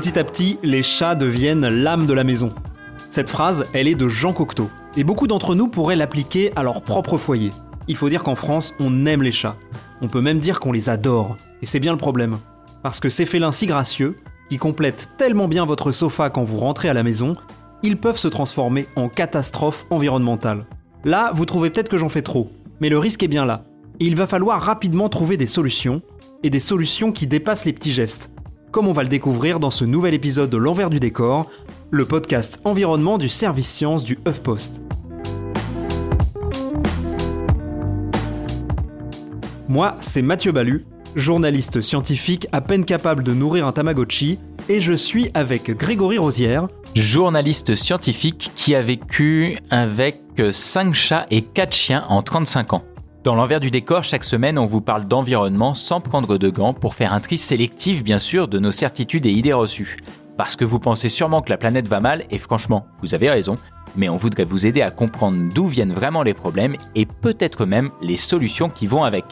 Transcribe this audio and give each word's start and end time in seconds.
Petit 0.00 0.18
à 0.18 0.24
petit, 0.24 0.58
les 0.62 0.82
chats 0.82 1.14
deviennent 1.14 1.68
l'âme 1.68 2.06
de 2.06 2.14
la 2.14 2.24
maison. 2.24 2.54
Cette 3.10 3.28
phrase, 3.28 3.64
elle 3.74 3.86
est 3.86 3.94
de 3.94 4.08
Jean 4.08 4.32
Cocteau. 4.32 4.70
Et 4.96 5.04
beaucoup 5.04 5.26
d'entre 5.26 5.54
nous 5.54 5.68
pourraient 5.68 5.94
l'appliquer 5.94 6.54
à 6.56 6.62
leur 6.62 6.80
propre 6.80 7.18
foyer. 7.18 7.50
Il 7.86 7.96
faut 7.96 8.08
dire 8.08 8.22
qu'en 8.22 8.34
France, 8.34 8.74
on 8.80 9.04
aime 9.04 9.22
les 9.22 9.30
chats. 9.30 9.56
On 10.00 10.08
peut 10.08 10.22
même 10.22 10.38
dire 10.38 10.58
qu'on 10.58 10.72
les 10.72 10.88
adore. 10.88 11.36
Et 11.60 11.66
c'est 11.66 11.80
bien 11.80 11.92
le 11.92 11.98
problème. 11.98 12.38
Parce 12.82 12.98
que 12.98 13.10
ces 13.10 13.26
félins 13.26 13.52
si 13.52 13.66
gracieux, 13.66 14.16
qui 14.48 14.56
complètent 14.56 15.10
tellement 15.18 15.48
bien 15.48 15.66
votre 15.66 15.92
sofa 15.92 16.30
quand 16.30 16.44
vous 16.44 16.56
rentrez 16.56 16.88
à 16.88 16.94
la 16.94 17.02
maison, 17.02 17.36
ils 17.82 17.98
peuvent 17.98 18.16
se 18.16 18.28
transformer 18.28 18.86
en 18.96 19.10
catastrophe 19.10 19.84
environnementale. 19.90 20.64
Là, 21.04 21.30
vous 21.34 21.44
trouvez 21.44 21.68
peut-être 21.68 21.90
que 21.90 21.98
j'en 21.98 22.08
fais 22.08 22.22
trop, 22.22 22.50
mais 22.80 22.88
le 22.88 22.96
risque 22.96 23.22
est 23.22 23.28
bien 23.28 23.44
là. 23.44 23.64
Et 24.00 24.06
il 24.06 24.16
va 24.16 24.26
falloir 24.26 24.62
rapidement 24.62 25.10
trouver 25.10 25.36
des 25.36 25.46
solutions, 25.46 26.00
et 26.42 26.48
des 26.48 26.58
solutions 26.58 27.12
qui 27.12 27.26
dépassent 27.26 27.66
les 27.66 27.74
petits 27.74 27.92
gestes, 27.92 28.30
comme 28.70 28.86
on 28.86 28.92
va 28.92 29.02
le 29.02 29.08
découvrir 29.08 29.60
dans 29.60 29.70
ce 29.70 29.84
nouvel 29.84 30.14
épisode 30.14 30.50
de 30.50 30.56
L'envers 30.56 30.90
du 30.90 31.00
décor, 31.00 31.50
le 31.90 32.04
podcast 32.04 32.60
environnement 32.64 33.18
du 33.18 33.28
service 33.28 33.68
science 33.68 34.04
du 34.04 34.18
HuffPost. 34.26 34.82
Moi, 39.68 39.96
c'est 40.00 40.22
Mathieu 40.22 40.52
Balu, 40.52 40.84
journaliste 41.16 41.80
scientifique 41.80 42.46
à 42.52 42.60
peine 42.60 42.84
capable 42.84 43.22
de 43.22 43.32
nourrir 43.32 43.66
un 43.66 43.72
Tamagotchi, 43.72 44.38
et 44.68 44.80
je 44.80 44.92
suis 44.92 45.30
avec 45.34 45.70
Grégory 45.76 46.18
Rosière, 46.18 46.68
journaliste 46.94 47.74
scientifique 47.74 48.52
qui 48.54 48.74
a 48.74 48.80
vécu 48.80 49.58
avec 49.70 50.20
5 50.52 50.94
chats 50.94 51.26
et 51.30 51.42
4 51.42 51.74
chiens 51.74 52.04
en 52.08 52.22
35 52.22 52.74
ans. 52.74 52.84
Dans 53.22 53.34
l'envers 53.34 53.60
du 53.60 53.70
décor, 53.70 54.02
chaque 54.02 54.24
semaine, 54.24 54.58
on 54.58 54.64
vous 54.64 54.80
parle 54.80 55.04
d'environnement 55.04 55.74
sans 55.74 56.00
prendre 56.00 56.38
de 56.38 56.48
gants 56.48 56.72
pour 56.72 56.94
faire 56.94 57.12
un 57.12 57.20
tri 57.20 57.36
sélectif, 57.36 58.02
bien 58.02 58.18
sûr, 58.18 58.48
de 58.48 58.58
nos 58.58 58.70
certitudes 58.70 59.26
et 59.26 59.30
idées 59.30 59.52
reçues. 59.52 59.98
Parce 60.38 60.56
que 60.56 60.64
vous 60.64 60.78
pensez 60.78 61.10
sûrement 61.10 61.42
que 61.42 61.50
la 61.50 61.58
planète 61.58 61.86
va 61.86 62.00
mal, 62.00 62.24
et 62.30 62.38
franchement, 62.38 62.86
vous 63.02 63.14
avez 63.14 63.28
raison, 63.28 63.56
mais 63.94 64.08
on 64.08 64.16
voudrait 64.16 64.44
vous 64.44 64.66
aider 64.66 64.80
à 64.80 64.90
comprendre 64.90 65.52
d'où 65.52 65.66
viennent 65.66 65.92
vraiment 65.92 66.22
les 66.22 66.32
problèmes 66.32 66.76
et 66.94 67.04
peut-être 67.04 67.66
même 67.66 67.90
les 68.00 68.16
solutions 68.16 68.70
qui 68.70 68.86
vont 68.86 69.04
avec. 69.04 69.26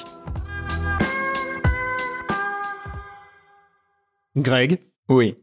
Greg? 4.37 4.83
Oui. 5.09 5.39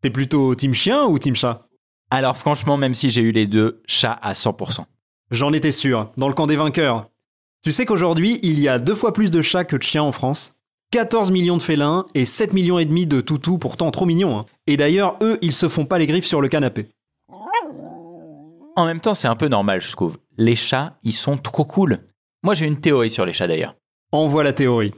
T'es 0.00 0.08
plutôt 0.08 0.54
team 0.54 0.72
chien 0.72 1.04
ou 1.04 1.18
team 1.18 1.34
chat? 1.34 1.66
Alors 2.10 2.38
franchement, 2.38 2.78
même 2.78 2.94
si 2.94 3.10
j'ai 3.10 3.20
eu 3.20 3.32
les 3.32 3.46
deux, 3.46 3.82
chat 3.86 4.18
à 4.22 4.32
100%. 4.32 4.86
J'en 5.32 5.52
étais 5.52 5.70
sûr, 5.70 6.10
dans 6.16 6.28
le 6.28 6.34
camp 6.34 6.46
des 6.46 6.56
vainqueurs. 6.56 7.10
Tu 7.62 7.72
sais 7.72 7.84
qu'aujourd'hui, 7.84 8.40
il 8.42 8.58
y 8.58 8.68
a 8.68 8.78
deux 8.78 8.94
fois 8.94 9.12
plus 9.12 9.30
de 9.30 9.42
chats 9.42 9.64
que 9.64 9.76
de 9.76 9.82
chiens 9.82 10.02
en 10.02 10.12
France 10.12 10.54
14 10.92 11.30
millions 11.30 11.58
de 11.58 11.62
félins 11.62 12.06
et 12.14 12.24
7 12.24 12.54
millions 12.54 12.78
et 12.78 12.86
demi 12.86 13.06
de 13.06 13.20
toutous, 13.20 13.58
pourtant 13.58 13.90
trop 13.90 14.06
mignons. 14.06 14.38
Hein. 14.38 14.46
Et 14.66 14.78
d'ailleurs, 14.78 15.18
eux, 15.20 15.38
ils 15.42 15.52
se 15.52 15.68
font 15.68 15.84
pas 15.84 15.98
les 15.98 16.06
griffes 16.06 16.24
sur 16.24 16.40
le 16.40 16.48
canapé. 16.48 16.88
En 18.76 18.86
même 18.86 19.00
temps, 19.00 19.14
c'est 19.14 19.28
un 19.28 19.36
peu 19.36 19.48
normal, 19.48 19.82
je 19.82 19.92
trouve. 19.92 20.16
Les 20.38 20.56
chats, 20.56 20.96
ils 21.02 21.12
sont 21.12 21.36
trop 21.36 21.64
cool. 21.64 22.08
Moi, 22.42 22.54
j'ai 22.54 22.64
une 22.64 22.80
théorie 22.80 23.10
sur 23.10 23.26
les 23.26 23.34
chats 23.34 23.46
d'ailleurs. 23.46 23.76
Envoie 24.10 24.42
la 24.42 24.54
théorie. 24.54 24.94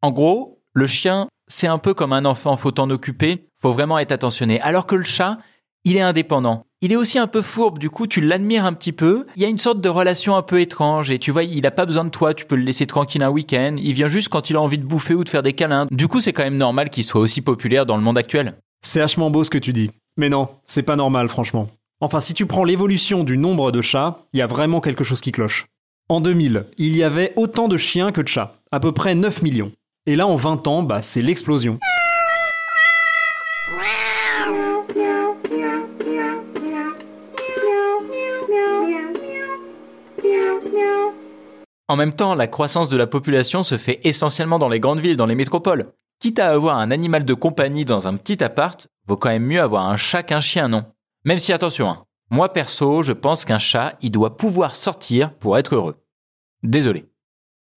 En 0.00 0.12
gros, 0.12 0.62
le 0.72 0.86
chien, 0.86 1.26
c'est 1.48 1.66
un 1.66 1.78
peu 1.78 1.94
comme 1.94 2.12
un 2.12 2.24
enfant, 2.24 2.56
faut 2.56 2.70
t'en 2.70 2.88
occuper, 2.88 3.48
faut 3.60 3.72
vraiment 3.72 3.98
être 3.98 4.12
attentionné. 4.12 4.60
Alors 4.60 4.86
que 4.86 4.94
le 4.94 5.04
chat, 5.04 5.36
il 5.82 5.96
est 5.96 6.00
indépendant. 6.00 6.64
Il 6.80 6.92
est 6.92 6.96
aussi 6.96 7.18
un 7.18 7.26
peu 7.26 7.42
fourbe, 7.42 7.80
du 7.80 7.90
coup 7.90 8.06
tu 8.06 8.20
l'admires 8.20 8.64
un 8.64 8.72
petit 8.72 8.92
peu. 8.92 9.26
Il 9.34 9.42
y 9.42 9.44
a 9.44 9.48
une 9.48 9.58
sorte 9.58 9.80
de 9.80 9.88
relation 9.88 10.36
un 10.36 10.42
peu 10.42 10.60
étrange 10.60 11.10
et 11.10 11.18
tu 11.18 11.32
vois, 11.32 11.42
il 11.42 11.66
a 11.66 11.72
pas 11.72 11.86
besoin 11.86 12.04
de 12.04 12.10
toi, 12.10 12.34
tu 12.34 12.44
peux 12.44 12.54
le 12.54 12.62
laisser 12.62 12.86
tranquille 12.86 13.24
un 13.24 13.30
week-end. 13.30 13.74
Il 13.78 13.94
vient 13.94 14.06
juste 14.06 14.28
quand 14.28 14.48
il 14.48 14.54
a 14.54 14.60
envie 14.60 14.78
de 14.78 14.84
bouffer 14.84 15.14
ou 15.14 15.24
de 15.24 15.28
faire 15.28 15.42
des 15.42 15.54
câlins. 15.54 15.88
Du 15.90 16.06
coup, 16.06 16.20
c'est 16.20 16.32
quand 16.32 16.44
même 16.44 16.56
normal 16.56 16.90
qu'il 16.90 17.02
soit 17.02 17.20
aussi 17.20 17.40
populaire 17.40 17.84
dans 17.84 17.96
le 17.96 18.04
monde 18.04 18.16
actuel. 18.16 18.54
C'est 18.80 19.00
hachement 19.00 19.28
beau 19.28 19.42
ce 19.42 19.50
que 19.50 19.58
tu 19.58 19.72
dis. 19.72 19.90
Mais 20.16 20.28
non, 20.28 20.50
c'est 20.62 20.84
pas 20.84 20.94
normal 20.94 21.28
franchement. 21.28 21.66
Enfin, 22.00 22.20
si 22.20 22.32
tu 22.32 22.46
prends 22.46 22.62
l'évolution 22.62 23.24
du 23.24 23.38
nombre 23.38 23.72
de 23.72 23.82
chats, 23.82 24.20
il 24.32 24.38
y 24.38 24.42
a 24.42 24.46
vraiment 24.46 24.80
quelque 24.80 25.02
chose 25.02 25.20
qui 25.20 25.32
cloche. 25.32 25.66
En 26.08 26.20
2000, 26.20 26.66
il 26.78 26.96
y 26.96 27.02
avait 27.02 27.32
autant 27.34 27.66
de 27.66 27.76
chiens 27.76 28.12
que 28.12 28.20
de 28.20 28.28
chats, 28.28 28.54
à 28.70 28.78
peu 28.78 28.92
près 28.92 29.16
9 29.16 29.42
millions. 29.42 29.72
Et 30.06 30.14
là, 30.14 30.28
en 30.28 30.36
20 30.36 30.68
ans, 30.68 30.84
bah, 30.84 31.02
c'est 31.02 31.22
l'explosion. 31.22 31.80
En 41.90 41.96
même 41.96 42.12
temps, 42.12 42.34
la 42.34 42.46
croissance 42.46 42.90
de 42.90 42.98
la 42.98 43.06
population 43.06 43.62
se 43.62 43.78
fait 43.78 44.00
essentiellement 44.04 44.58
dans 44.58 44.68
les 44.68 44.78
grandes 44.78 45.00
villes, 45.00 45.16
dans 45.16 45.24
les 45.24 45.34
métropoles. 45.34 45.94
Quitte 46.20 46.38
à 46.38 46.50
avoir 46.50 46.76
un 46.76 46.90
animal 46.90 47.24
de 47.24 47.32
compagnie 47.32 47.86
dans 47.86 48.06
un 48.06 48.16
petit 48.16 48.44
appart, 48.44 48.88
vaut 49.06 49.16
quand 49.16 49.30
même 49.30 49.46
mieux 49.46 49.60
avoir 49.60 49.86
un 49.86 49.96
chat 49.96 50.22
qu'un 50.22 50.42
chien, 50.42 50.68
non? 50.68 50.84
Même 51.24 51.38
si 51.38 51.50
attention, 51.50 51.88
hein, 51.88 52.04
moi 52.30 52.52
perso, 52.52 53.02
je 53.02 53.12
pense 53.12 53.46
qu'un 53.46 53.58
chat, 53.58 53.96
il 54.02 54.10
doit 54.10 54.36
pouvoir 54.36 54.76
sortir 54.76 55.32
pour 55.32 55.56
être 55.56 55.74
heureux. 55.74 55.96
Désolé. 56.62 57.06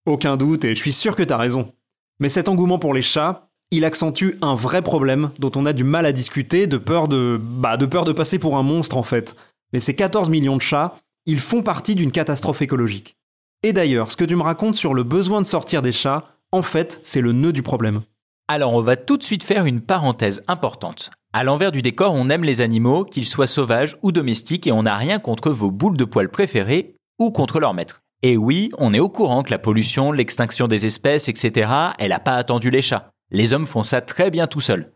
Aucun 0.04 0.36
doute, 0.36 0.66
et 0.66 0.74
je 0.74 0.80
suis 0.80 0.92
sûr 0.92 1.16
que 1.16 1.22
t'as 1.22 1.38
raison. 1.38 1.72
Mais 2.20 2.28
cet 2.28 2.50
engouement 2.50 2.78
pour 2.78 2.92
les 2.92 3.00
chats, 3.00 3.48
il 3.70 3.86
accentue 3.86 4.36
un 4.42 4.54
vrai 4.54 4.82
problème 4.82 5.30
dont 5.38 5.52
on 5.56 5.64
a 5.64 5.72
du 5.72 5.84
mal 5.84 6.04
à 6.04 6.12
discuter, 6.12 6.66
de 6.66 6.76
peur 6.76 7.08
de, 7.08 7.40
bah, 7.40 7.78
de 7.78 7.86
peur 7.86 8.04
de 8.04 8.12
passer 8.12 8.38
pour 8.38 8.58
un 8.58 8.62
monstre 8.62 8.98
en 8.98 9.02
fait. 9.02 9.34
Mais 9.72 9.80
ces 9.80 9.94
14 9.94 10.28
millions 10.28 10.56
de 10.56 10.62
chats, 10.62 10.96
ils 11.24 11.40
font 11.40 11.62
partie 11.62 11.94
d'une 11.94 12.12
catastrophe 12.12 12.60
écologique. 12.60 13.16
Et 13.64 13.72
d'ailleurs, 13.72 14.10
ce 14.10 14.16
que 14.16 14.24
tu 14.24 14.34
me 14.34 14.42
racontes 14.42 14.74
sur 14.74 14.92
le 14.92 15.04
besoin 15.04 15.40
de 15.40 15.46
sortir 15.46 15.82
des 15.82 15.92
chats, 15.92 16.26
en 16.50 16.62
fait, 16.62 16.98
c'est 17.04 17.20
le 17.20 17.32
nœud 17.32 17.52
du 17.52 17.62
problème. 17.62 18.02
Alors 18.48 18.74
on 18.74 18.82
va 18.82 18.96
tout 18.96 19.16
de 19.16 19.22
suite 19.22 19.44
faire 19.44 19.66
une 19.66 19.80
parenthèse 19.80 20.42
importante. 20.48 21.10
À 21.32 21.44
l'envers 21.44 21.70
du 21.70 21.80
décor, 21.80 22.12
on 22.12 22.28
aime 22.28 22.44
les 22.44 22.60
animaux, 22.60 23.04
qu'ils 23.04 23.24
soient 23.24 23.46
sauvages 23.46 23.96
ou 24.02 24.10
domestiques, 24.10 24.66
et 24.66 24.72
on 24.72 24.82
n'a 24.82 24.96
rien 24.96 25.20
contre 25.20 25.50
vos 25.50 25.70
boules 25.70 25.96
de 25.96 26.04
poils 26.04 26.28
préférées 26.28 26.96
ou 27.18 27.30
contre 27.30 27.60
leur 27.60 27.72
maître. 27.72 28.02
Et 28.22 28.36
oui, 28.36 28.70
on 28.78 28.92
est 28.92 29.00
au 29.00 29.08
courant 29.08 29.42
que 29.42 29.50
la 29.50 29.58
pollution, 29.58 30.12
l'extinction 30.12 30.66
des 30.66 30.84
espèces, 30.84 31.28
etc., 31.28 31.70
elle 31.98 32.10
n'a 32.10 32.18
pas 32.18 32.36
attendu 32.36 32.68
les 32.68 32.82
chats. 32.82 33.12
Les 33.30 33.52
hommes 33.52 33.66
font 33.66 33.82
ça 33.82 34.00
très 34.00 34.30
bien 34.30 34.46
tout 34.46 34.60
seuls. 34.60 34.92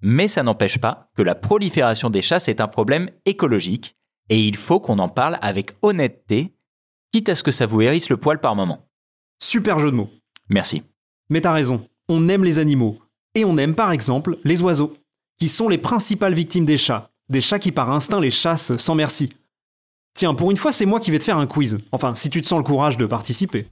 Mais 0.00 0.28
ça 0.28 0.42
n'empêche 0.42 0.78
pas 0.78 1.08
que 1.14 1.22
la 1.22 1.34
prolifération 1.34 2.10
des 2.10 2.22
chats, 2.22 2.40
c'est 2.40 2.60
un 2.60 2.68
problème 2.68 3.10
écologique, 3.26 3.96
et 4.30 4.40
il 4.40 4.56
faut 4.56 4.80
qu'on 4.80 4.98
en 4.98 5.08
parle 5.08 5.38
avec 5.42 5.72
honnêteté 5.82 6.54
quitte 7.12 7.28
à 7.28 7.34
ce 7.34 7.42
que 7.42 7.50
ça 7.50 7.66
vous 7.66 7.80
hérisse 7.80 8.08
le 8.08 8.16
poil 8.16 8.40
par 8.40 8.54
moment. 8.54 8.86
Super 9.42 9.78
jeu 9.78 9.90
de 9.90 9.96
mots. 9.96 10.10
Merci. 10.48 10.82
Mais 11.30 11.40
t'as 11.40 11.52
raison, 11.52 11.86
on 12.08 12.28
aime 12.28 12.44
les 12.44 12.58
animaux. 12.58 12.98
Et 13.34 13.44
on 13.44 13.56
aime 13.56 13.74
par 13.74 13.92
exemple 13.92 14.38
les 14.44 14.62
oiseaux, 14.62 14.94
qui 15.38 15.48
sont 15.48 15.68
les 15.68 15.78
principales 15.78 16.34
victimes 16.34 16.64
des 16.64 16.76
chats. 16.76 17.10
Des 17.28 17.40
chats 17.40 17.58
qui 17.58 17.72
par 17.72 17.90
instinct 17.90 18.20
les 18.20 18.30
chassent 18.30 18.76
sans 18.76 18.94
merci. 18.94 19.30
Tiens, 20.14 20.34
pour 20.34 20.50
une 20.50 20.56
fois, 20.56 20.72
c'est 20.72 20.86
moi 20.86 20.98
qui 20.98 21.10
vais 21.10 21.18
te 21.18 21.24
faire 21.24 21.38
un 21.38 21.46
quiz. 21.46 21.78
Enfin, 21.92 22.14
si 22.14 22.30
tu 22.30 22.42
te 22.42 22.46
sens 22.46 22.58
le 22.58 22.64
courage 22.64 22.96
de 22.96 23.06
participer. 23.06 23.68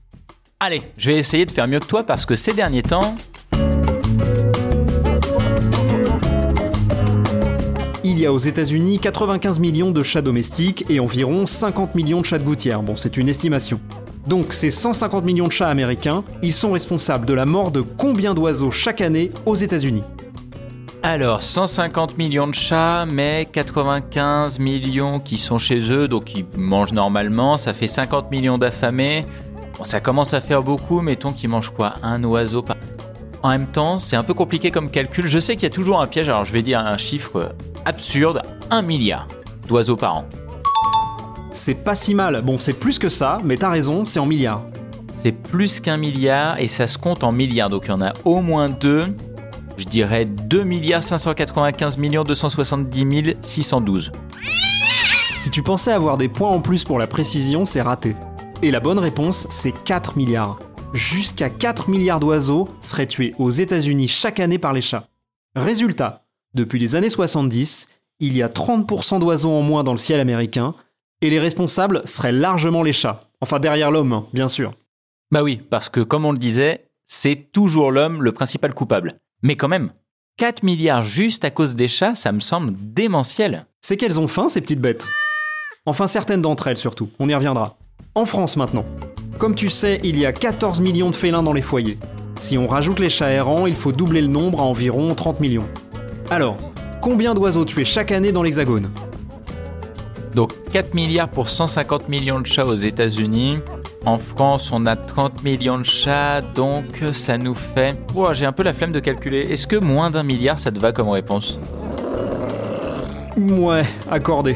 Allez, 0.59 0.81
je 0.97 1.11
vais 1.11 1.17
essayer 1.17 1.45
de 1.45 1.51
faire 1.51 1.67
mieux 1.67 1.79
que 1.79 1.85
toi 1.85 2.03
parce 2.03 2.25
que 2.25 2.35
ces 2.35 2.53
derniers 2.53 2.83
temps... 2.83 3.15
Il 8.17 8.21
y 8.21 8.25
a 8.25 8.33
aux 8.33 8.39
États-Unis 8.39 8.97
95 8.97 9.59
millions 9.59 9.91
de 9.91 10.01
chats 10.01 10.23
domestiques 10.23 10.83
et 10.89 10.99
environ 10.99 11.45
50 11.45 11.93
millions 11.93 12.19
de 12.19 12.25
chats 12.25 12.39
de 12.39 12.43
gouttière. 12.43 12.81
Bon, 12.81 12.95
c'est 12.95 13.15
une 13.15 13.29
estimation. 13.29 13.79
Donc, 14.25 14.55
ces 14.55 14.71
150 14.71 15.23
millions 15.23 15.45
de 15.45 15.51
chats 15.51 15.69
américains, 15.69 16.23
ils 16.41 16.51
sont 16.51 16.71
responsables 16.71 17.27
de 17.27 17.35
la 17.35 17.45
mort 17.45 17.69
de 17.69 17.81
combien 17.81 18.33
d'oiseaux 18.33 18.71
chaque 18.71 19.01
année 19.01 19.31
aux 19.45 19.53
États-Unis? 19.53 20.01
Alors, 21.03 21.43
150 21.43 22.17
millions 22.17 22.47
de 22.47 22.55
chats, 22.55 23.05
mais 23.05 23.47
95 23.51 24.57
millions 24.57 25.19
qui 25.19 25.37
sont 25.37 25.59
chez 25.59 25.91
eux, 25.91 26.07
donc 26.07 26.33
ils 26.33 26.45
mangent 26.57 26.93
normalement, 26.93 27.59
ça 27.59 27.75
fait 27.75 27.85
50 27.85 28.31
millions 28.31 28.57
d'affamés. 28.57 29.27
Bon, 29.77 29.83
ça 29.83 29.99
commence 29.99 30.33
à 30.33 30.41
faire 30.41 30.63
beaucoup, 30.63 31.01
mettons 31.01 31.33
qu'ils 31.33 31.49
mangent 31.49 31.71
quoi? 31.71 31.93
Un 32.01 32.23
oiseau 32.23 32.63
par... 32.63 32.77
En 33.43 33.49
même 33.49 33.67
temps, 33.67 33.99
c'est 33.99 34.15
un 34.15 34.23
peu 34.23 34.33
compliqué 34.33 34.71
comme 34.71 34.89
calcul. 34.89 35.27
Je 35.27 35.39
sais 35.39 35.55
qu'il 35.55 35.63
y 35.63 35.71
a 35.71 35.75
toujours 35.75 36.01
un 36.01 36.07
piège, 36.07 36.27
alors 36.29 36.45
je 36.45 36.53
vais 36.53 36.61
dire 36.61 36.79
un 36.79 36.97
chiffre 36.97 37.55
absurde 37.85 38.41
1 38.69 38.81
milliard 38.81 39.27
d'oiseaux 39.67 39.95
par 39.95 40.17
an. 40.17 40.25
C'est 41.51 41.75
pas 41.75 41.95
si 41.95 42.13
mal. 42.13 42.41
Bon, 42.41 42.59
c'est 42.59 42.73
plus 42.73 42.99
que 42.99 43.09
ça, 43.09 43.39
mais 43.43 43.57
t'as 43.57 43.69
raison, 43.69 44.05
c'est 44.05 44.19
en 44.19 44.25
milliards. 44.25 44.63
C'est 45.17 45.31
plus 45.31 45.79
qu'un 45.79 45.97
milliard 45.97 46.59
et 46.59 46.67
ça 46.67 46.87
se 46.87 46.97
compte 46.97 47.23
en 47.23 47.31
milliards, 47.31 47.69
donc 47.69 47.85
il 47.85 47.89
y 47.89 47.93
en 47.93 48.01
a 48.01 48.13
au 48.25 48.41
moins 48.41 48.69
deux. 48.69 49.15
Je 49.77 49.85
dirais 49.85 50.25
2 50.25 50.63
milliards 50.63 51.03
595 51.03 51.97
millions 51.97 52.23
270 52.23 53.37
612. 53.41 54.11
Si 55.33 55.49
tu 55.51 55.61
pensais 55.61 55.91
avoir 55.91 56.17
des 56.17 56.29
points 56.29 56.49
en 56.49 56.59
plus 56.59 56.83
pour 56.83 56.99
la 56.99 57.07
précision, 57.07 57.65
c'est 57.65 57.81
raté. 57.81 58.15
Et 58.61 58.71
la 58.71 58.79
bonne 58.79 58.99
réponse, 58.99 59.47
c'est 59.49 59.71
4 59.71 60.17
milliards. 60.17 60.59
Jusqu'à 60.93 61.49
4 61.49 61.89
milliards 61.89 62.19
d'oiseaux 62.19 62.69
seraient 62.79 63.07
tués 63.07 63.35
aux 63.37 63.51
États-Unis 63.51 64.07
chaque 64.07 64.39
année 64.39 64.57
par 64.57 64.73
les 64.73 64.81
chats. 64.81 65.07
Résultat, 65.55 66.25
depuis 66.53 66.79
les 66.79 66.95
années 66.95 67.09
70, 67.09 67.87
il 68.19 68.37
y 68.37 68.41
a 68.41 68.47
30% 68.47 69.19
d'oiseaux 69.19 69.51
en 69.51 69.61
moins 69.61 69.83
dans 69.83 69.91
le 69.91 69.97
ciel 69.97 70.19
américain, 70.19 70.75
et 71.21 71.29
les 71.29 71.39
responsables 71.39 72.01
seraient 72.05 72.31
largement 72.31 72.83
les 72.83 72.93
chats. 72.93 73.29
Enfin 73.41 73.59
derrière 73.59 73.91
l'homme, 73.91 74.13
hein, 74.13 74.27
bien 74.33 74.47
sûr. 74.47 74.73
Bah 75.31 75.43
oui, 75.43 75.61
parce 75.69 75.89
que 75.89 75.99
comme 75.99 76.25
on 76.25 76.31
le 76.31 76.37
disait, 76.37 76.85
c'est 77.05 77.51
toujours 77.51 77.91
l'homme 77.91 78.23
le 78.23 78.31
principal 78.31 78.73
coupable. 78.73 79.15
Mais 79.43 79.57
quand 79.57 79.67
même, 79.67 79.91
4 80.37 80.63
milliards 80.63 81.03
juste 81.03 81.43
à 81.43 81.51
cause 81.51 81.75
des 81.75 81.89
chats, 81.89 82.15
ça 82.15 82.31
me 82.31 82.39
semble 82.39 82.73
démentiel. 82.77 83.65
C'est 83.81 83.97
qu'elles 83.97 84.19
ont 84.19 84.27
faim, 84.27 84.47
ces 84.47 84.61
petites 84.61 84.81
bêtes. 84.81 85.07
Enfin 85.85 86.07
certaines 86.07 86.41
d'entre 86.41 86.67
elles 86.67 86.77
surtout, 86.77 87.09
on 87.19 87.27
y 87.27 87.35
reviendra. 87.35 87.77
En 88.15 88.25
France 88.25 88.55
maintenant. 88.55 88.85
Comme 89.37 89.53
tu 89.53 89.69
sais, 89.69 89.99
il 90.03 90.17
y 90.17 90.25
a 90.25 90.33
14 90.33 90.79
millions 90.79 91.11
de 91.11 91.15
félins 91.15 91.43
dans 91.43 91.53
les 91.53 91.61
foyers. 91.61 91.99
Si 92.39 92.57
on 92.57 92.65
rajoute 92.65 92.99
les 92.99 93.11
chats 93.11 93.29
errants, 93.29 93.67
il 93.67 93.75
faut 93.75 93.91
doubler 93.91 94.21
le 94.21 94.27
nombre 94.27 94.61
à 94.61 94.63
environ 94.63 95.13
30 95.13 95.39
millions. 95.39 95.67
Alors, 96.31 96.57
combien 97.01 97.35
d'oiseaux 97.35 97.63
tués 97.63 97.85
chaque 97.85 98.11
année 98.11 98.31
dans 98.31 98.41
l'Hexagone? 98.41 98.89
Donc 100.33 100.53
4 100.71 100.95
milliards 100.95 101.29
pour 101.29 101.49
150 101.49 102.09
millions 102.09 102.39
de 102.39 102.47
chats 102.47 102.65
aux 102.65 102.75
États-Unis. 102.75 103.59
En 104.05 104.17
France, 104.17 104.71
on 104.71 104.87
a 104.87 104.95
30 104.95 105.43
millions 105.43 105.77
de 105.77 105.85
chats, 105.85 106.41
donc 106.41 107.03
ça 107.11 107.37
nous 107.37 107.55
fait... 107.55 107.95
Oh, 108.15 108.29
j'ai 108.33 108.45
un 108.45 108.51
peu 108.51 108.63
la 108.63 108.73
flemme 108.73 108.91
de 108.91 108.99
calculer. 108.99 109.47
Est-ce 109.51 109.67
que 109.67 109.75
moins 109.75 110.09
d'un 110.09 110.23
milliard, 110.23 110.57
ça 110.57 110.71
te 110.71 110.79
va 110.79 110.91
comme 110.91 111.09
réponse? 111.09 111.59
Ouais, 113.37 113.83
accordé. 114.09 114.55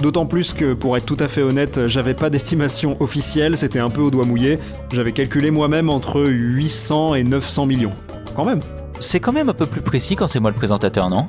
D'autant 0.00 0.26
plus 0.26 0.52
que, 0.52 0.74
pour 0.74 0.96
être 0.96 1.06
tout 1.06 1.16
à 1.20 1.26
fait 1.26 1.40
honnête, 1.40 1.86
j'avais 1.86 2.12
pas 2.12 2.28
d'estimation 2.28 2.96
officielle, 3.00 3.56
c'était 3.56 3.78
un 3.78 3.88
peu 3.88 4.02
au 4.02 4.10
doigt 4.10 4.26
mouillé. 4.26 4.58
J'avais 4.92 5.12
calculé 5.12 5.50
moi-même 5.50 5.88
entre 5.88 6.22
800 6.22 7.14
et 7.14 7.24
900 7.24 7.64
millions. 7.64 7.92
Quand 8.34 8.44
même. 8.44 8.60
C'est 9.00 9.20
quand 9.20 9.32
même 9.32 9.48
un 9.48 9.54
peu 9.54 9.64
plus 9.64 9.80
précis 9.80 10.14
quand 10.14 10.26
c'est 10.26 10.40
moi 10.40 10.50
le 10.50 10.56
présentateur, 10.56 11.08
non? 11.08 11.28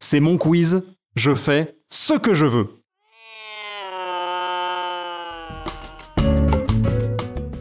C'est 0.00 0.18
mon 0.18 0.38
quiz, 0.38 0.82
je 1.14 1.34
fais 1.34 1.76
ce 1.88 2.14
que 2.14 2.34
je 2.34 2.46
veux. 2.46 2.68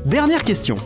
Dernière 0.06 0.44
question. 0.44 0.78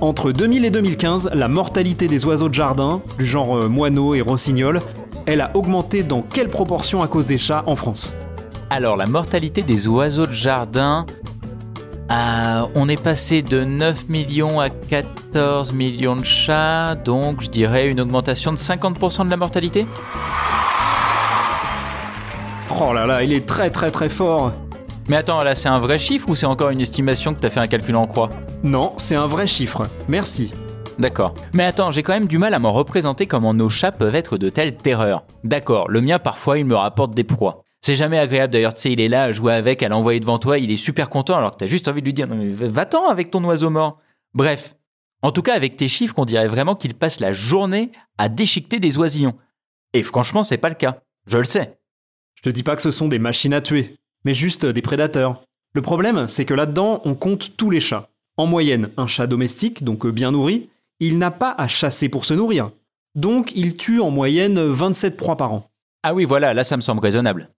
Entre 0.00 0.32
2000 0.32 0.64
et 0.64 0.70
2015, 0.70 1.30
la 1.32 1.46
mortalité 1.46 2.08
des 2.08 2.24
oiseaux 2.26 2.48
de 2.48 2.54
jardin, 2.54 3.02
du 3.18 3.24
genre 3.24 3.56
euh, 3.56 3.68
moineaux 3.68 4.14
et 4.14 4.20
rossignols, 4.20 4.80
elle 5.26 5.40
a 5.40 5.56
augmenté 5.56 6.02
dans 6.02 6.22
quelle 6.22 6.48
proportion 6.48 7.02
à 7.02 7.08
cause 7.08 7.26
des 7.26 7.38
chats 7.38 7.62
en 7.66 7.76
France? 7.76 8.16
Alors, 8.68 8.96
la 8.96 9.06
mortalité 9.06 9.62
des 9.62 9.86
oiseaux 9.86 10.26
de 10.26 10.32
jardin, 10.32 11.06
euh, 12.10 12.66
on 12.74 12.88
est 12.88 13.00
passé 13.00 13.42
de 13.42 13.62
9 13.62 14.08
millions 14.08 14.58
à 14.58 14.70
14 14.70 15.72
millions 15.72 16.16
de 16.16 16.24
chats, 16.24 16.96
donc 16.96 17.42
je 17.42 17.48
dirais 17.48 17.88
une 17.88 18.00
augmentation 18.00 18.52
de 18.52 18.56
50% 18.56 19.26
de 19.26 19.30
la 19.30 19.36
mortalité 19.36 19.86
Oh 22.80 22.92
là 22.92 23.06
là, 23.06 23.22
il 23.22 23.32
est 23.32 23.46
très 23.46 23.70
très 23.70 23.90
très 23.90 24.08
fort 24.08 24.52
Mais 25.08 25.16
attends, 25.16 25.42
là 25.42 25.54
c'est 25.54 25.68
un 25.68 25.78
vrai 25.78 25.98
chiffre 25.98 26.28
ou 26.28 26.34
c'est 26.34 26.46
encore 26.46 26.70
une 26.70 26.80
estimation 26.80 27.34
que 27.34 27.40
t'as 27.40 27.50
fait 27.50 27.60
un 27.60 27.68
calcul 27.68 27.94
en 27.94 28.06
croix? 28.06 28.30
Non, 28.64 28.94
c'est 28.96 29.16
un 29.16 29.28
vrai 29.28 29.46
chiffre. 29.46 29.84
Merci. 30.08 30.52
D'accord. 30.98 31.34
Mais 31.52 31.64
attends, 31.64 31.90
j'ai 31.90 32.02
quand 32.02 32.14
même 32.14 32.26
du 32.26 32.38
mal 32.38 32.52
à 32.54 32.58
m'en 32.58 32.72
représenter 32.72 33.26
comment 33.26 33.54
nos 33.54 33.68
chats 33.68 33.92
peuvent 33.92 34.14
être 34.14 34.38
de 34.38 34.48
telles 34.48 34.76
terreurs. 34.76 35.22
D'accord, 35.44 35.88
le 35.88 36.00
mien 36.00 36.18
parfois 36.18 36.58
il 36.58 36.66
me 36.66 36.74
rapporte 36.74 37.14
des 37.14 37.24
proies. 37.24 37.65
C'est 37.86 37.94
jamais 37.94 38.18
agréable 38.18 38.52
d'ailleurs, 38.52 38.74
tu 38.74 38.80
sais, 38.80 38.92
il 38.92 39.00
est 39.00 39.06
là 39.06 39.22
à 39.22 39.30
jouer 39.30 39.52
avec, 39.52 39.80
à 39.80 39.88
l'envoyer 39.88 40.18
devant 40.18 40.40
toi, 40.40 40.58
il 40.58 40.72
est 40.72 40.76
super 40.76 41.08
content 41.08 41.36
alors 41.36 41.52
que 41.52 41.58
t'as 41.58 41.68
juste 41.68 41.86
envie 41.86 42.00
de 42.00 42.06
lui 42.06 42.12
dire 42.12 42.26
non 42.26 42.34
mais 42.34 42.48
va-t'en 42.48 43.06
avec 43.06 43.30
ton 43.30 43.44
oiseau 43.44 43.70
mort. 43.70 44.00
Bref. 44.34 44.74
En 45.22 45.30
tout 45.30 45.40
cas, 45.40 45.54
avec 45.54 45.76
tes 45.76 45.86
chiffres, 45.86 46.16
on 46.16 46.24
dirait 46.24 46.48
vraiment 46.48 46.74
qu'il 46.74 46.94
passe 46.94 47.20
la 47.20 47.32
journée 47.32 47.92
à 48.18 48.28
déchiqueter 48.28 48.80
des 48.80 48.98
oisillons. 48.98 49.36
Et 49.92 50.02
franchement, 50.02 50.42
c'est 50.42 50.58
pas 50.58 50.68
le 50.68 50.74
cas. 50.74 51.00
Je 51.28 51.38
le 51.38 51.44
sais. 51.44 51.78
Je 52.34 52.42
te 52.42 52.48
dis 52.48 52.64
pas 52.64 52.74
que 52.74 52.82
ce 52.82 52.90
sont 52.90 53.06
des 53.06 53.20
machines 53.20 53.54
à 53.54 53.60
tuer, 53.60 53.94
mais 54.24 54.34
juste 54.34 54.66
des 54.66 54.82
prédateurs. 54.82 55.44
Le 55.72 55.80
problème, 55.80 56.26
c'est 56.26 56.44
que 56.44 56.54
là-dedans, 56.54 57.02
on 57.04 57.14
compte 57.14 57.56
tous 57.56 57.70
les 57.70 57.78
chats. 57.78 58.08
En 58.36 58.46
moyenne, 58.46 58.90
un 58.96 59.06
chat 59.06 59.28
domestique, 59.28 59.84
donc 59.84 60.06
euh, 60.06 60.10
bien 60.10 60.32
nourri, 60.32 60.70
il 60.98 61.18
n'a 61.18 61.30
pas 61.30 61.54
à 61.56 61.68
chasser 61.68 62.08
pour 62.08 62.24
se 62.24 62.34
nourrir. 62.34 62.72
Donc 63.14 63.52
il 63.54 63.76
tue 63.76 64.00
en 64.00 64.10
moyenne 64.10 64.58
27 64.58 65.16
proies 65.16 65.36
par 65.36 65.52
an. 65.52 65.70
Ah 66.02 66.14
oui, 66.14 66.24
voilà, 66.24 66.52
là 66.52 66.64
ça 66.64 66.76
me 66.76 66.82
semble 66.82 67.00
raisonnable. 67.00 67.48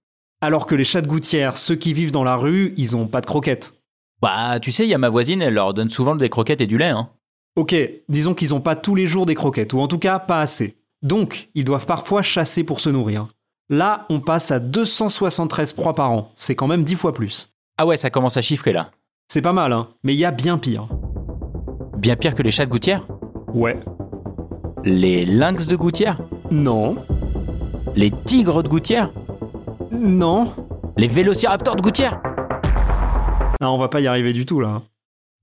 Alors 0.40 0.66
que 0.66 0.76
les 0.76 0.84
chats 0.84 1.00
de 1.00 1.08
gouttière, 1.08 1.58
ceux 1.58 1.74
qui 1.74 1.92
vivent 1.92 2.12
dans 2.12 2.22
la 2.22 2.36
rue, 2.36 2.72
ils 2.76 2.94
ont 2.94 3.08
pas 3.08 3.20
de 3.20 3.26
croquettes. 3.26 3.74
Bah, 4.22 4.60
tu 4.60 4.70
sais, 4.70 4.84
il 4.84 4.88
y 4.88 4.94
a 4.94 4.98
ma 4.98 5.08
voisine, 5.08 5.42
elle 5.42 5.54
leur 5.54 5.74
donne 5.74 5.90
souvent 5.90 6.14
des 6.14 6.28
croquettes 6.28 6.60
et 6.60 6.66
du 6.68 6.78
lait, 6.78 6.90
hein. 6.90 7.08
Ok, 7.56 7.74
disons 8.08 8.34
qu'ils 8.34 8.54
ont 8.54 8.60
pas 8.60 8.76
tous 8.76 8.94
les 8.94 9.08
jours 9.08 9.26
des 9.26 9.34
croquettes, 9.34 9.72
ou 9.72 9.80
en 9.80 9.88
tout 9.88 9.98
cas 9.98 10.20
pas 10.20 10.40
assez. 10.40 10.76
Donc, 11.02 11.48
ils 11.56 11.64
doivent 11.64 11.86
parfois 11.86 12.22
chasser 12.22 12.62
pour 12.62 12.78
se 12.78 12.88
nourrir. 12.88 13.26
Là, 13.68 14.06
on 14.10 14.20
passe 14.20 14.52
à 14.52 14.60
273 14.60 15.72
proies 15.72 15.94
par 15.94 16.12
an, 16.12 16.30
c'est 16.36 16.54
quand 16.54 16.68
même 16.68 16.84
10 16.84 16.94
fois 16.94 17.12
plus. 17.12 17.50
Ah 17.76 17.86
ouais, 17.86 17.96
ça 17.96 18.10
commence 18.10 18.36
à 18.36 18.40
chiffrer 18.40 18.72
là. 18.72 18.92
C'est 19.26 19.42
pas 19.42 19.52
mal, 19.52 19.72
hein, 19.72 19.88
mais 20.04 20.14
il 20.14 20.18
y 20.18 20.24
a 20.24 20.30
bien 20.30 20.56
pire. 20.56 20.88
Bien 21.96 22.14
pire 22.14 22.34
que 22.36 22.42
les 22.42 22.52
chats 22.52 22.64
de 22.64 22.70
gouttière? 22.70 23.08
Ouais. 23.52 23.80
Les 24.84 25.26
lynx 25.26 25.66
de 25.66 25.74
gouttière? 25.74 26.20
Non. 26.52 26.96
Les 27.96 28.12
tigres 28.12 28.62
de 28.62 28.68
gouttière? 28.68 29.10
Non. 29.90 30.54
Les 30.96 31.08
vélociraptors 31.08 31.76
de 31.76 31.82
gouttière 31.82 32.20
Non, 33.60 33.70
on 33.70 33.78
va 33.78 33.88
pas 33.88 34.00
y 34.00 34.06
arriver 34.06 34.32
du 34.32 34.46
tout 34.46 34.60
là. 34.60 34.82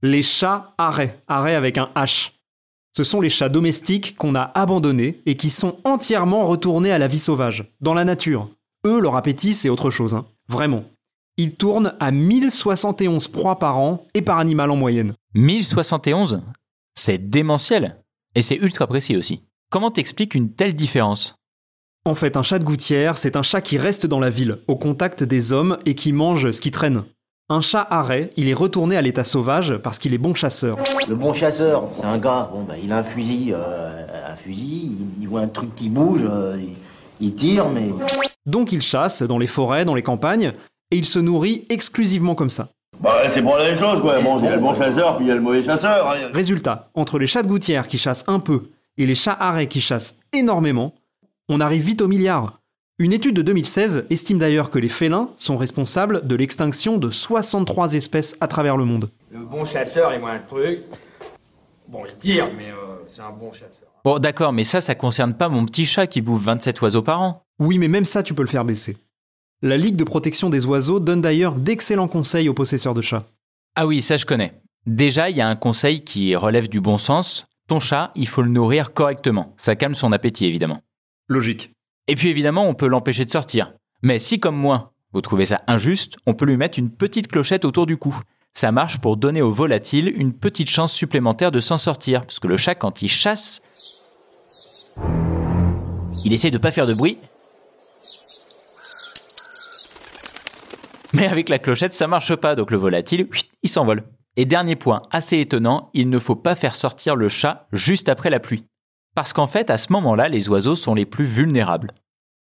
Les 0.02 0.22
chats 0.22 0.74
arrêts, 0.78 1.22
arrêts 1.28 1.56
avec 1.56 1.78
un 1.78 1.90
H. 1.96 2.32
Ce 2.96 3.04
sont 3.04 3.22
les 3.22 3.30
chats 3.30 3.50
domestiques 3.50 4.16
qu'on 4.18 4.36
a 4.36 4.52
abandonnés 4.56 5.22
et 5.26 5.36
qui 5.36 5.50
sont 5.50 5.78
entièrement 5.84 6.48
retournés 6.48 6.92
à 6.92 6.98
la 6.98 7.08
vie 7.08 7.20
sauvage, 7.20 7.74
dans 7.82 7.94
la 7.94 8.06
nature. 8.06 8.50
Eux, 8.86 9.00
leur 9.02 9.16
appétit, 9.16 9.54
c'est 9.54 9.70
autre 9.70 9.90
chose, 9.90 10.14
hein. 10.14 10.26
Vraiment. 10.48 10.84
Ils 11.38 11.56
tournent 11.56 11.94
à 12.00 12.12
1071 12.12 13.28
proies 13.28 13.60
par 13.60 13.80
an 13.80 14.06
et 14.14 14.22
par 14.22 14.38
animal 14.38 14.72
en 14.72 14.76
moyenne. 14.76 15.14
1071 15.34 16.42
C'est 16.96 17.30
démentiel. 17.30 17.98
Et 18.36 18.42
c'est 18.42 18.56
ultra 18.56 18.88
précis 18.88 19.18
aussi. 19.18 19.42
Comment 19.72 19.92
t'expliques 19.92 20.36
une 20.36 20.54
telle 20.54 20.76
différence? 20.76 21.36
En 22.08 22.14
fait, 22.14 22.38
un 22.38 22.44
chat 22.44 22.60
de 22.60 22.64
gouttière, 22.64 23.18
c'est 23.18 23.36
un 23.36 23.42
chat 23.42 23.62
qui 23.62 23.80
reste 23.80 24.06
dans 24.06 24.20
la 24.20 24.30
ville, 24.30 24.60
au 24.68 24.76
contact 24.76 25.24
des 25.24 25.52
hommes 25.52 25.80
et 25.88 25.96
qui 25.96 26.14
mange 26.14 26.52
ce 26.52 26.62
qui 26.62 26.70
traîne. 26.70 27.04
Un 27.50 27.62
chat 27.62 27.86
arrêt, 27.90 28.30
il 28.38 28.48
est 28.48 28.54
retourné 28.54 28.96
à 28.96 29.02
l'état 29.02 29.24
sauvage 29.24 29.78
parce 29.78 29.98
qu'il 29.98 30.14
est 30.14 30.20
bon 30.20 30.36
chasseur. 30.36 30.78
Le 31.10 31.16
bon 31.16 31.34
chasseur, 31.34 31.86
c'est 31.96 32.06
un 32.06 32.20
gars, 32.20 32.50
bon, 32.54 32.64
bah, 32.64 32.76
il 32.82 32.92
a 32.92 33.00
un 33.00 33.04
fusil, 33.04 33.54
euh, 33.56 34.06
un 34.32 34.36
fusil, 34.36 34.98
il, 35.20 35.28
voit 35.28 35.42
un 35.42 35.48
truc 35.48 35.74
qui 35.76 35.90
bouge, 35.90 36.22
euh, 36.30 36.58
il, 36.60 36.76
il 37.28 37.34
tire, 37.34 37.70
mais 37.70 37.90
Donc 38.46 38.72
il 38.72 38.84
chasse 38.84 39.24
dans 39.24 39.40
les 39.40 39.48
forêts, 39.48 39.84
dans 39.86 39.96
les 39.96 40.04
campagnes, 40.04 40.54
et 40.92 40.98
il 40.98 41.06
se 41.06 41.18
nourrit 41.18 41.66
exclusivement 41.70 42.36
comme 42.36 42.50
ça. 42.52 42.70
Bah, 43.00 43.24
c'est 43.30 43.42
pour 43.42 43.58
la 43.58 43.66
même 43.66 43.80
chose, 43.80 44.00
quoi. 44.02 44.20
Bon, 44.22 44.38
il 44.40 44.46
y 44.46 44.48
a 44.48 44.56
le 44.56 44.62
bon 44.62 44.76
chasseur, 44.76 45.18
puis 45.18 45.26
il 45.26 45.30
y 45.30 45.32
a 45.32 45.36
le 45.36 45.42
mauvais 45.42 45.64
chasseur. 45.64 46.08
hein. 46.12 46.30
Résultat, 46.34 46.90
entre 46.94 47.18
les 47.18 47.26
chats 47.28 47.42
de 47.44 47.48
gouttière 47.48 47.88
qui 47.88 47.98
chassent 47.98 48.24
un 48.28 48.40
peu 48.40 48.70
et 48.98 49.08
les 49.08 49.16
chats 49.16 49.38
arrêts 49.40 49.68
qui 49.68 49.82
chassent 49.82 50.18
énormément, 50.34 50.94
on 51.50 51.60
arrive 51.60 51.84
vite 51.84 52.02
au 52.02 52.08
milliard. 52.08 52.60
Une 52.98 53.12
étude 53.12 53.36
de 53.36 53.42
2016 53.42 54.06
estime 54.10 54.38
d'ailleurs 54.38 54.70
que 54.70 54.80
les 54.80 54.90
félins 54.90 55.30
sont 55.36 55.58
responsables 55.58 56.26
de 56.26 56.36
l'extinction 56.36 56.98
de 56.98 57.12
63 57.12 57.94
espèces 57.94 58.38
à 58.40 58.48
travers 58.48 58.78
le 58.78 58.86
monde. 58.86 59.10
Le 59.32 59.44
bon 59.44 59.66
chasseur, 59.66 60.14
il 60.14 60.22
voit 60.22 60.32
un 60.32 60.40
truc. 60.40 60.80
Bon, 61.90 62.04
il 62.08 62.16
tire, 62.16 62.50
mais 62.58 62.72
euh, 62.72 63.04
c'est 63.08 63.22
un 63.22 63.32
bon 63.32 63.52
chasseur. 63.52 63.90
Bon, 64.06 64.18
d'accord, 64.18 64.54
mais 64.54 64.64
ça, 64.64 64.82
ça 64.82 64.96
concerne 64.96 65.34
pas 65.34 65.50
mon 65.50 65.66
petit 65.66 65.86
chat 65.86 66.08
qui 66.08 66.22
bouffe 66.22 66.44
27 66.44 66.82
oiseaux 66.82 67.02
par 67.02 67.22
an. 67.22 67.44
Oui, 67.60 67.78
mais 67.78 67.90
même 67.90 68.06
ça, 68.06 68.24
tu 68.24 68.34
peux 68.34 68.44
le 68.44 68.48
faire 68.48 68.64
baisser. 68.64 68.98
La 69.62 69.78
Ligue 69.78 69.96
de 69.96 70.04
protection 70.04 70.50
des 70.50 70.66
oiseaux 70.66 71.00
donne 71.00 71.22
d'ailleurs 71.22 71.56
d'excellents 71.56 72.08
conseils 72.08 72.48
aux 72.48 72.54
possesseurs 72.54 72.94
de 72.94 73.02
chats. 73.02 73.26
Ah 73.76 73.86
oui, 73.88 74.02
ça 74.02 74.16
je 74.16 74.26
connais. 74.26 74.54
Déjà, 74.86 75.30
il 75.30 75.36
y 75.36 75.42
a 75.42 75.48
un 75.48 75.56
conseil 75.56 76.04
qui 76.04 76.36
relève 76.36 76.70
du 76.70 76.80
bon 76.80 76.98
sens. 76.98 77.46
Ton 77.68 77.80
chat, 77.80 78.12
il 78.16 78.28
faut 78.28 78.42
le 78.44 78.50
nourrir 78.50 78.94
correctement. 78.94 79.54
Ça 79.58 79.76
calme 79.76 79.96
son 79.96 80.12
appétit, 80.12 80.46
évidemment. 80.46 80.82
Logique. 81.28 81.72
Et 82.08 82.16
puis 82.16 82.30
évidemment, 82.30 82.68
on 82.68 82.74
peut 82.74 82.88
l'empêcher 82.88 83.26
de 83.26 83.32
sortir. 83.32 83.74
Mais 84.02 84.20
si, 84.20 84.40
comme 84.40 84.56
moi, 84.56 84.94
vous 85.14 85.22
trouvez 85.22 85.48
ça 85.48 85.62
injuste, 85.68 86.18
on 86.26 86.34
peut 86.34 86.46
lui 86.46 86.58
mettre 86.58 86.78
une 86.78 86.92
petite 86.92 87.28
clochette 87.28 87.66
autour 87.66 87.86
du 87.86 87.98
cou. 87.98 88.20
Ça 88.54 88.72
marche 88.72 89.00
pour 89.00 89.18
donner 89.18 89.42
au 89.42 89.52
volatile 89.52 90.14
une 90.16 90.34
petite 90.34 90.70
chance 90.70 90.94
supplémentaire 90.94 91.52
de 91.52 91.60
s'en 91.60 91.78
sortir. 91.78 92.22
Parce 92.22 92.40
que 92.40 92.48
le 92.48 92.58
chat, 92.58 92.76
quand 92.76 93.02
il 93.02 93.08
chasse, 93.08 93.62
il 96.24 96.34
essaie 96.34 96.52
de 96.52 96.58
pas 96.58 96.72
faire 96.72 96.88
de 96.88 96.94
bruit. 96.94 97.18
Mais 101.14 101.28
avec 101.28 101.50
la 101.50 101.60
clochette, 101.60 101.94
ça 101.94 102.08
marche 102.08 102.36
pas, 102.36 102.56
donc 102.56 102.72
le 102.72 102.78
volatile, 102.78 103.28
il 103.64 103.70
s'envole. 103.70 104.04
Et 104.38 104.46
dernier 104.46 104.76
point, 104.76 105.02
assez 105.12 105.40
étonnant, 105.40 105.90
il 105.94 106.10
ne 106.10 106.20
faut 106.20 106.36
pas 106.36 106.56
faire 106.56 106.76
sortir 106.76 107.16
le 107.16 107.30
chat 107.30 107.68
juste 107.72 108.10
après 108.10 108.30
la 108.30 108.40
pluie. 108.40 108.66
Parce 109.16 109.32
qu'en 109.32 109.48
fait, 109.48 109.70
à 109.70 109.78
ce 109.78 109.92
moment-là, 109.94 110.28
les 110.28 110.50
oiseaux 110.50 110.76
sont 110.76 110.94
les 110.94 111.06
plus 111.06 111.26
vulnérables. 111.26 111.92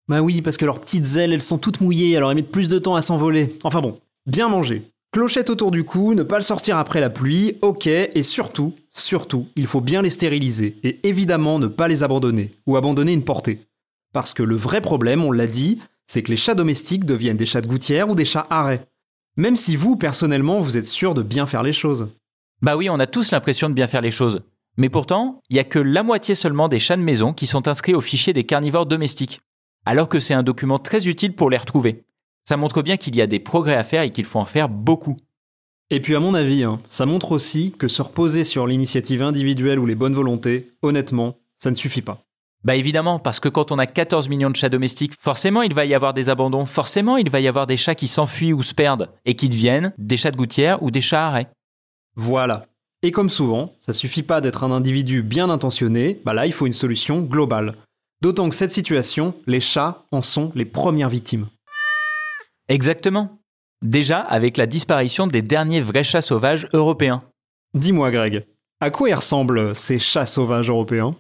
Bah 0.09 0.21
oui, 0.21 0.43
parce 0.43 0.57
que 0.57 0.65
leurs 0.65 0.81
petites 0.81 1.17
ailes, 1.17 1.33
elles 1.33 1.43
sont 1.43 1.59
toutes 1.59 1.81
mouillées, 1.81 2.17
alors 2.17 2.31
elles 2.31 2.37
mettent 2.37 2.53
plus 2.53 2.69
de 2.69 2.79
temps 2.79 2.97
à 2.97 3.03
s'envoler. 3.03 3.57
Enfin 3.65 3.81
bon, 3.81 4.01
bien 4.27 4.49
manger. 4.49 4.91
Clochette 5.13 5.49
autour 5.49 5.71
du 5.71 5.85
cou, 5.85 6.15
ne 6.15 6.23
pas 6.23 6.37
le 6.37 6.43
sortir 6.43 6.77
après 6.77 7.01
la 7.01 7.09
pluie, 7.09 7.57
ok, 7.63 7.87
et 7.87 8.23
surtout, 8.23 8.75
surtout, 8.91 9.47
il 9.57 9.67
faut 9.67 9.81
bien 9.81 10.03
les 10.03 10.11
stériliser, 10.11 10.77
et 10.83 11.09
évidemment 11.09 11.59
ne 11.59 11.69
pas 11.69 11.89
les 11.89 12.03
abandonner, 12.03 12.53
ou 12.67 12.77
abandonner 12.77 13.13
une 13.13 13.25
portée. 13.25 13.61
Parce 14.13 14.35
que 14.35 14.43
le 14.43 14.57
vrai 14.57 14.81
problème, 14.81 15.25
on 15.25 15.33
l'a 15.33 15.47
dit, 15.47 15.79
c'est 16.07 16.23
que 16.23 16.31
les 16.31 16.37
chats 16.37 16.55
domestiques 16.55 17.05
deviennent 17.05 17.37
des 17.37 17.47
chats 17.47 17.61
de 17.61 17.67
gouttière 17.67 18.11
ou 18.11 18.15
des 18.15 18.25
chats 18.25 18.47
arrêts. 18.51 18.87
Même 19.37 19.57
si 19.57 19.77
vous, 19.77 19.97
personnellement, 19.97 20.61
vous 20.61 20.77
êtes 20.77 20.87
sûr 20.87 21.15
de 21.15 21.23
bien 21.23 21.47
faire 21.47 21.63
les 21.63 21.73
choses. 21.73 22.09
Bah 22.61 22.77
oui, 22.77 22.91
on 22.91 22.99
a 22.99 23.07
tous 23.07 23.31
l'impression 23.31 23.69
de 23.69 23.75
bien 23.75 23.87
faire 23.87 24.03
les 24.03 24.11
choses. 24.11 24.43
Mais 24.77 24.91
pourtant, 24.91 25.41
il 25.49 25.57
y 25.57 25.59
a 25.59 25.65
que 25.65 25.79
la 25.79 26.03
moitié 26.03 26.35
seulement 26.35 26.69
des 26.69 26.81
chats 26.81 26.97
de 26.97 27.03
maison 27.03 27.33
qui 27.33 27.47
sont 27.47 27.69
inscrits 27.69 27.95
au 27.95 28.01
fichier 28.01 28.33
des 28.33 28.45
carnivores 28.45 28.87
domestiques. 28.87 29.41
Alors 29.85 30.09
que 30.09 30.21
c'est 30.21 30.35
un 30.35 30.43
document 30.43 30.79
très 30.79 31.09
utile 31.09 31.35
pour 31.35 31.49
les 31.49 31.57
retrouver. 31.57 32.05
Ça 32.45 32.57
montre 32.57 32.83
bien 32.83 32.97
qu'il 32.97 33.17
y 33.17 33.23
a 33.23 33.27
des 33.27 33.41
progrès 33.41 33.75
à 33.75 33.85
faire 33.85 34.03
et 34.03 34.11
qu'il 34.11 34.25
faut 34.25 34.39
en 34.39 34.45
faire 34.45 34.69
beaucoup. 34.69 35.17
Et 35.91 36.01
puis 36.01 36.17
à 36.17 36.21
mon 36.21 36.35
avis, 36.35 36.65
hein, 36.65 36.79
ça 36.89 37.07
montre 37.07 37.33
aussi 37.33 37.73
que 37.79 37.89
se 37.89 38.03
reposer 38.03 38.45
sur 38.45 38.67
l'initiative 38.67 39.23
individuelle 39.23 39.79
ou 39.79 39.87
les 39.87 39.95
bonnes 39.95 40.15
volontés, 40.15 40.73
honnêtement, 40.83 41.39
ça 41.57 41.71
ne 41.71 41.77
suffit 41.77 42.03
pas. 42.03 42.23
Bah 42.65 42.75
évidemment, 42.75 43.21
parce 43.21 43.39
que 43.39 43.49
quand 43.49 43.71
on 43.71 43.79
a 43.79 43.87
14 43.87 44.29
millions 44.29 44.51
de 44.51 44.57
chats 44.57 44.69
domestiques, 44.69 45.15
forcément 45.21 45.63
il 45.63 45.73
va 45.73 45.85
y 45.85 45.95
avoir 45.95 46.13
des 46.13 46.29
abandons, 46.29 46.67
forcément 46.67 47.17
il 47.17 47.31
va 47.31 47.39
y 47.39 47.47
avoir 47.47 47.69
des 47.69 47.77
chats 47.77 47.95
qui 47.95 48.09
s'enfuient 48.09 48.53
ou 48.53 48.65
se 48.65 48.75
perdent, 48.75 49.11
et 49.25 49.35
qui 49.35 49.49
deviennent 49.49 49.93
des 49.99 50.17
chats 50.17 50.33
de 50.33 50.37
gouttière 50.37 50.83
ou 50.83 50.91
des 50.91 51.01
chats 51.01 51.29
arrêts. 51.29 51.49
Voilà. 52.17 52.67
Et 53.07 53.13
comme 53.13 53.31
souvent, 53.31 53.73
ça 53.79 53.93
suffit 53.93 54.25
pas 54.25 54.41
d'être 54.41 54.65
un 54.65 54.73
individu 54.73 55.23
bien 55.23 55.49
intentionné, 55.49 56.21
bah 56.25 56.33
là 56.33 56.45
il 56.45 56.53
faut 56.53 56.67
une 56.67 56.73
solution 56.73 57.21
globale. 57.21 57.77
D'autant 58.21 58.49
que 58.49 58.57
cette 58.57 58.73
situation, 58.73 59.33
les 59.47 59.61
chats 59.61 60.03
en 60.11 60.23
sont 60.23 60.51
les 60.57 60.65
premières 60.65 61.09
victimes. 61.09 61.47
Exactement. 62.69 63.39
Déjà 63.81 64.19
avec 64.19 64.57
la 64.57 64.67
disparition 64.67 65.29
des 65.29 65.41
derniers 65.41 65.83
vrais 65.83 66.03
chats 66.03 66.21
sauvages 66.21 66.67
européens. 66.73 67.23
Dis-moi 67.75 68.11
Greg, 68.11 68.45
à 68.81 68.91
quoi 68.91 69.09
ils 69.09 69.15
ressemblent 69.15 69.77
ces 69.77 70.01
chats 70.01 70.27
sauvages 70.27 70.69
européens? 70.69 71.15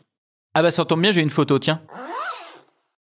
Ah 0.55 0.63
bah 0.63 0.73
ça 0.73 0.85
tombe 0.85 1.03
bien, 1.03 1.13
j'ai 1.13 1.23
une 1.23 1.31
photo, 1.31 1.61
tiens. 1.61 1.81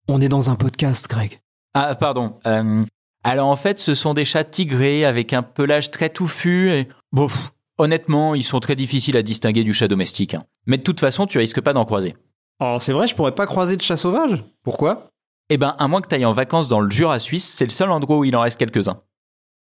On 0.07 0.19
est 0.19 0.29
dans 0.29 0.49
un 0.49 0.55
podcast, 0.55 1.07
Greg. 1.07 1.41
Ah 1.75 1.93
pardon. 1.93 2.39
euh, 2.47 2.83
alors 3.23 3.49
en 3.49 3.55
fait, 3.55 3.77
ce 3.77 3.93
sont 3.93 4.15
des 4.15 4.25
chats 4.25 4.43
tigrés 4.43 5.05
avec 5.05 5.31
un 5.31 5.43
pelage 5.43 5.91
très 5.91 6.09
touffu 6.09 6.71
et... 6.71 6.87
Bon, 7.11 7.27
pff, 7.27 7.52
honnêtement, 7.77 8.35
ils 8.35 8.43
sont 8.43 8.59
très 8.59 8.75
difficiles 8.75 9.17
à 9.17 9.21
distinguer 9.23 9.63
du 9.63 9.73
chat 9.73 9.87
domestique. 9.87 10.33
hein. 10.33 10.45
Mais 10.65 10.77
de 10.77 10.83
toute 10.83 10.99
façon, 10.99 11.25
tu 11.27 11.37
risques 11.37 11.61
pas 11.61 11.73
d'en 11.73 11.85
croiser. 11.85 12.15
Oh, 12.59 12.77
c'est 12.79 12.93
vrai, 12.93 13.07
je 13.07 13.15
pourrais 13.15 13.35
pas 13.35 13.45
croiser 13.45 13.75
de 13.77 13.81
chats 13.81 13.97
sauvages 13.97 14.43
Pourquoi? 14.63 15.09
Eh 15.49 15.57
ben, 15.57 15.75
à 15.77 15.87
moins 15.87 16.01
que 16.01 16.07
t'ailles 16.07 16.25
en 16.25 16.33
vacances 16.33 16.67
dans 16.67 16.79
le 16.79 16.89
Jura 16.89 17.19
suisse, 17.19 17.45
c'est 17.47 17.65
le 17.65 17.71
seul 17.71 17.91
endroit 17.91 18.17
où 18.17 18.23
il 18.23 18.35
en 18.35 18.41
reste 18.41 18.57
quelques-uns. 18.59 19.01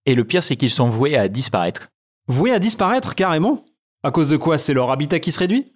Et 0.05 0.15
le 0.15 0.23
pire, 0.23 0.43
c'est 0.43 0.55
qu'ils 0.55 0.69
sont 0.69 0.87
voués 0.87 1.17
à 1.17 1.27
disparaître. 1.27 1.89
Voués 2.27 2.51
à 2.53 2.59
disparaître 2.59 3.15
carrément? 3.15 3.65
À 4.03 4.11
cause 4.11 4.29
de 4.29 4.37
quoi? 4.37 4.57
C'est 4.57 4.73
leur 4.73 4.91
habitat 4.91 5.19
qui 5.19 5.31
se 5.31 5.39
réduit? 5.39 5.73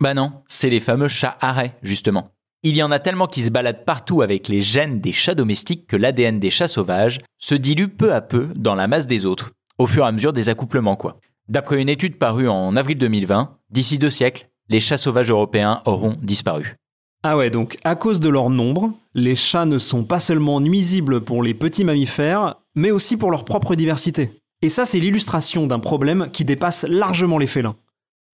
Bah 0.00 0.14
non, 0.14 0.32
c'est 0.46 0.70
les 0.70 0.80
fameux 0.80 1.08
chats 1.08 1.36
arrêts, 1.40 1.76
justement. 1.82 2.30
Il 2.62 2.76
y 2.76 2.82
en 2.82 2.92
a 2.92 2.98
tellement 3.00 3.26
qui 3.26 3.42
se 3.42 3.50
baladent 3.50 3.84
partout 3.84 4.22
avec 4.22 4.46
les 4.48 4.62
gènes 4.62 5.00
des 5.00 5.12
chats 5.12 5.34
domestiques 5.34 5.86
que 5.86 5.96
l'ADN 5.96 6.38
des 6.38 6.50
chats 6.50 6.68
sauvages 6.68 7.18
se 7.38 7.54
dilue 7.54 7.88
peu 7.88 8.14
à 8.14 8.20
peu 8.20 8.48
dans 8.54 8.74
la 8.76 8.86
masse 8.86 9.06
des 9.06 9.26
autres, 9.26 9.50
au 9.78 9.86
fur 9.86 10.04
et 10.04 10.08
à 10.08 10.12
mesure 10.12 10.32
des 10.32 10.48
accouplements, 10.48 10.96
quoi. 10.96 11.18
D'après 11.48 11.80
une 11.82 11.88
étude 11.88 12.18
parue 12.18 12.48
en 12.48 12.76
avril 12.76 12.98
2020, 12.98 13.56
d'ici 13.70 13.98
deux 13.98 14.10
siècles, 14.10 14.48
les 14.68 14.80
chats 14.80 14.96
sauvages 14.96 15.30
européens 15.30 15.82
auront 15.84 16.16
disparu. 16.22 16.76
Ah 17.24 17.36
ouais, 17.36 17.50
donc 17.50 17.78
à 17.84 17.94
cause 17.94 18.20
de 18.20 18.28
leur 18.28 18.50
nombre, 18.50 18.92
les 19.14 19.36
chats 19.36 19.66
ne 19.66 19.78
sont 19.78 20.04
pas 20.04 20.20
seulement 20.20 20.60
nuisibles 20.60 21.20
pour 21.20 21.42
les 21.42 21.54
petits 21.54 21.84
mammifères, 21.84 22.56
mais 22.74 22.90
aussi 22.90 23.16
pour 23.16 23.30
leur 23.30 23.44
propre 23.44 23.74
diversité. 23.74 24.42
Et 24.62 24.68
ça, 24.68 24.84
c'est 24.84 25.00
l'illustration 25.00 25.66
d'un 25.66 25.80
problème 25.80 26.28
qui 26.32 26.44
dépasse 26.44 26.84
largement 26.88 27.38
les 27.38 27.46
félins. 27.46 27.76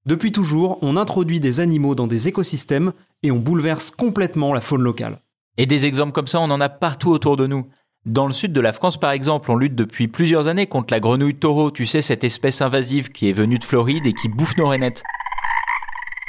Depuis 0.06 0.32
toujours, 0.32 0.78
on 0.82 0.96
introduit 0.96 1.40
des 1.40 1.60
animaux 1.60 1.94
dans 1.94 2.06
des 2.06 2.28
écosystèmes 2.28 2.92
et 3.22 3.30
on 3.30 3.38
bouleverse 3.38 3.90
complètement 3.90 4.52
la 4.52 4.60
faune 4.60 4.82
locale. 4.82 5.20
Et 5.56 5.66
des 5.66 5.86
exemples 5.86 6.12
comme 6.12 6.26
ça, 6.26 6.40
on 6.40 6.50
en 6.50 6.60
a 6.60 6.68
partout 6.68 7.10
autour 7.10 7.36
de 7.36 7.46
nous. 7.46 7.66
Dans 8.08 8.26
le 8.26 8.32
sud 8.32 8.54
de 8.54 8.60
la 8.62 8.72
France, 8.72 8.96
par 8.96 9.10
exemple, 9.10 9.50
on 9.50 9.56
lutte 9.56 9.74
depuis 9.74 10.08
plusieurs 10.08 10.48
années 10.48 10.66
contre 10.66 10.94
la 10.94 10.98
grenouille 10.98 11.34
taureau, 11.34 11.70
tu 11.70 11.84
sais, 11.84 12.00
cette 12.00 12.24
espèce 12.24 12.62
invasive 12.62 13.10
qui 13.10 13.28
est 13.28 13.34
venue 13.34 13.58
de 13.58 13.64
Floride 13.64 14.06
et 14.06 14.14
qui 14.14 14.30
bouffe 14.30 14.56
nos 14.56 14.68
rainettes. 14.68 15.02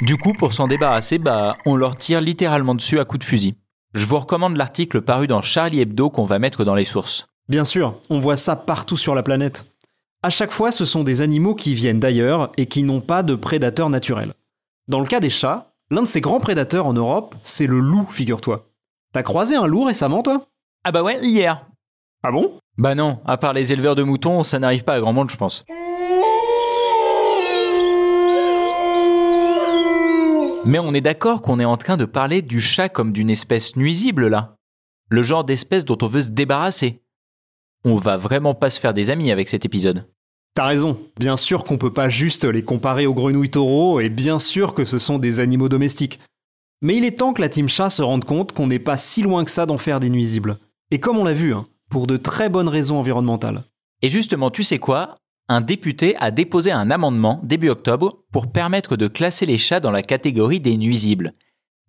Du 0.02 0.18
coup, 0.18 0.34
pour 0.34 0.52
s'en 0.52 0.66
débarrasser, 0.66 1.16
bah, 1.16 1.56
on 1.64 1.76
leur 1.76 1.96
tire 1.96 2.20
littéralement 2.20 2.74
dessus 2.74 3.00
à 3.00 3.06
coups 3.06 3.20
de 3.20 3.24
fusil. 3.24 3.54
Je 3.94 4.04
vous 4.04 4.18
recommande 4.18 4.58
l'article 4.58 5.00
paru 5.00 5.26
dans 5.26 5.40
Charlie 5.40 5.80
Hebdo 5.80 6.10
qu'on 6.10 6.26
va 6.26 6.38
mettre 6.38 6.64
dans 6.64 6.74
les 6.74 6.84
sources. 6.84 7.28
Bien 7.48 7.64
sûr, 7.64 7.98
on 8.10 8.18
voit 8.18 8.36
ça 8.36 8.56
partout 8.56 8.98
sur 8.98 9.14
la 9.14 9.22
planète. 9.22 9.64
À 10.22 10.28
chaque 10.28 10.52
fois, 10.52 10.72
ce 10.72 10.84
sont 10.84 11.02
des 11.02 11.22
animaux 11.22 11.54
qui 11.54 11.72
viennent 11.72 11.98
d'ailleurs 11.98 12.52
et 12.58 12.66
qui 12.66 12.82
n'ont 12.82 13.00
pas 13.00 13.22
de 13.22 13.34
prédateurs 13.34 13.88
naturels. 13.88 14.34
Dans 14.86 15.00
le 15.00 15.06
cas 15.06 15.20
des 15.20 15.30
chats, 15.30 15.72
l'un 15.90 16.02
de 16.02 16.06
ces 16.06 16.20
grands 16.20 16.40
prédateurs 16.40 16.84
en 16.84 16.92
Europe, 16.92 17.36
c'est 17.42 17.66
le 17.66 17.80
loup, 17.80 18.06
figure-toi. 18.10 18.66
T'as 19.14 19.22
croisé 19.22 19.56
un 19.56 19.66
loup 19.66 19.84
récemment, 19.84 20.22
toi? 20.22 20.42
Ah 20.84 20.92
bah 20.92 21.02
ouais, 21.02 21.18
hier. 21.22 21.66
Ah 22.22 22.32
bon? 22.32 22.58
Bah 22.76 22.94
non, 22.94 23.18
à 23.24 23.38
part 23.38 23.54
les 23.54 23.72
éleveurs 23.72 23.94
de 23.94 24.02
moutons, 24.02 24.44
ça 24.44 24.58
n'arrive 24.58 24.84
pas 24.84 24.94
à 24.94 25.00
grand 25.00 25.14
monde, 25.14 25.30
je 25.30 25.36
pense. 25.36 25.64
Mais 30.66 30.78
on 30.78 30.92
est 30.92 31.00
d'accord 31.00 31.40
qu'on 31.40 31.58
est 31.58 31.64
en 31.64 31.78
train 31.78 31.96
de 31.96 32.04
parler 32.04 32.42
du 32.42 32.60
chat 32.60 32.90
comme 32.90 33.12
d'une 33.12 33.30
espèce 33.30 33.74
nuisible 33.74 34.28
là. 34.28 34.56
Le 35.08 35.22
genre 35.22 35.44
d'espèce 35.44 35.86
dont 35.86 35.96
on 36.02 36.06
veut 36.06 36.20
se 36.20 36.30
débarrasser. 36.30 37.02
On 37.86 37.96
va 37.96 38.18
vraiment 38.18 38.54
pas 38.54 38.68
se 38.68 38.78
faire 38.78 38.92
des 38.92 39.08
amis 39.08 39.32
avec 39.32 39.48
cet 39.48 39.64
épisode. 39.64 40.06
T'as 40.54 40.66
raison. 40.66 41.00
Bien 41.18 41.38
sûr 41.38 41.64
qu'on 41.64 41.78
peut 41.78 41.94
pas 41.94 42.10
juste 42.10 42.44
les 42.44 42.62
comparer 42.62 43.06
aux 43.06 43.14
grenouilles 43.14 43.50
taureaux, 43.50 44.00
et 44.00 44.10
bien 44.10 44.38
sûr 44.38 44.74
que 44.74 44.84
ce 44.84 44.98
sont 44.98 45.18
des 45.18 45.40
animaux 45.40 45.70
domestiques. 45.70 46.20
Mais 46.82 46.96
il 46.96 47.06
est 47.06 47.18
temps 47.18 47.32
que 47.32 47.40
la 47.40 47.48
team 47.48 47.68
chat 47.68 47.88
se 47.88 48.02
rende 48.02 48.26
compte 48.26 48.52
qu'on 48.52 48.66
n'est 48.66 48.78
pas 48.78 48.98
si 48.98 49.22
loin 49.22 49.44
que 49.44 49.50
ça 49.50 49.64
d'en 49.64 49.78
faire 49.78 50.00
des 50.00 50.10
nuisibles. 50.10 50.58
Et 50.90 51.00
comme 51.00 51.16
on 51.16 51.24
l'a 51.24 51.32
vu, 51.32 51.54
hein, 51.54 51.64
pour 51.90 52.06
de 52.06 52.16
très 52.16 52.48
bonnes 52.48 52.68
raisons 52.68 52.98
environnementales. 52.98 53.64
Et 54.02 54.08
justement, 54.08 54.50
tu 54.50 54.62
sais 54.62 54.78
quoi? 54.78 55.16
Un 55.48 55.60
député 55.60 56.16
a 56.18 56.30
déposé 56.30 56.70
un 56.70 56.90
amendement 56.90 57.40
début 57.42 57.68
octobre 57.68 58.22
pour 58.32 58.52
permettre 58.52 58.96
de 58.96 59.08
classer 59.08 59.46
les 59.46 59.58
chats 59.58 59.80
dans 59.80 59.90
la 59.90 60.02
catégorie 60.02 60.60
des 60.60 60.76
nuisibles. 60.76 61.32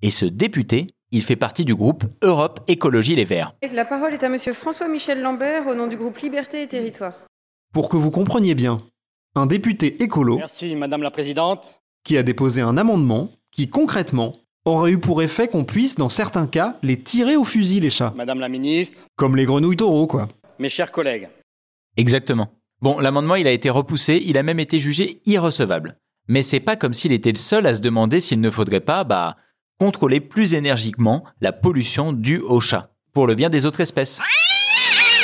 Et 0.02 0.10
ce 0.10 0.26
député, 0.26 0.88
il 1.12 1.22
fait 1.22 1.36
partie 1.36 1.64
du 1.64 1.76
groupe 1.76 2.06
Europe 2.24 2.62
Écologie 2.68 3.16
Les 3.16 3.26
Verts. 3.26 3.54
La 3.74 3.86
parole 3.86 4.14
est 4.14 4.24
à 4.24 4.30
Monsieur 4.30 4.54
François-Michel 4.54 5.22
Lambert 5.22 5.68
au 5.68 5.76
nom 5.76 5.88
du 5.88 5.96
groupe 5.98 6.18
Liberté 6.18 6.64
et 6.64 6.68
Territoire. 6.68 7.14
Pour 7.74 7.88
que 7.88 7.98
vous 7.98 8.10
compreniez 8.12 8.56
bien, 8.56 8.82
un 9.36 9.46
député 9.46 10.02
écolo 10.02 10.38
Merci, 10.38 10.76
Madame 10.76 11.04
la 11.04 11.12
Présidente. 11.12 11.82
qui 12.04 12.18
a 12.18 12.24
déposé 12.24 12.62
un 12.62 12.78
amendement 12.78 13.30
qui, 13.52 13.70
concrètement, 13.70 14.34
aurait 14.66 14.92
eu 14.92 14.98
pour 15.00 15.22
effet 15.22 15.48
qu'on 15.48 15.64
puisse, 15.64 15.96
dans 15.96 16.10
certains 16.10 16.48
cas, 16.48 16.78
les 16.84 17.02
tirer 17.02 17.36
au 17.36 17.44
fusil, 17.44 17.80
les 17.80 17.90
chats. 17.90 18.14
Madame 18.16 18.40
la 18.40 18.50
Ministre, 18.50 19.02
Comme 19.16 19.36
les 19.36 19.46
grenouilles 19.46 19.78
taureaux, 19.78 20.08
quoi. 20.08 20.28
mes 20.60 20.70
chers 20.70 20.92
collègues. 20.92 21.30
Exactement. 21.98 22.50
Bon, 22.82 23.00
l'amendement, 23.00 23.36
il 23.36 23.48
a 23.48 23.52
été 23.52 23.70
repoussé, 23.70 24.22
il 24.26 24.38
a 24.38 24.44
même 24.44 24.60
été 24.60 24.80
jugé 24.80 25.22
irrecevable. 25.26 25.98
Mais 26.28 26.42
c'est 26.42 26.60
pas 26.60 26.76
comme 26.76 26.94
s'il 26.94 27.12
était 27.12 27.32
le 27.32 27.38
seul 27.38 27.66
à 27.66 27.74
se 27.74 27.82
demander 27.82 28.20
s'il 28.20 28.40
ne 28.42 28.50
faudrait 28.50 28.80
pas, 28.80 29.04
bah, 29.04 29.38
contrôler 29.80 30.20
plus 30.20 30.54
énergiquement 30.54 31.24
la 31.42 31.52
pollution 31.52 32.14
due 32.14 32.40
aux 32.40 32.62
chats, 32.62 32.92
pour 33.14 33.28
le 33.28 33.36
bien 33.36 33.50
des 33.50 33.66
autres 33.66 33.82
espèces. 33.82 34.20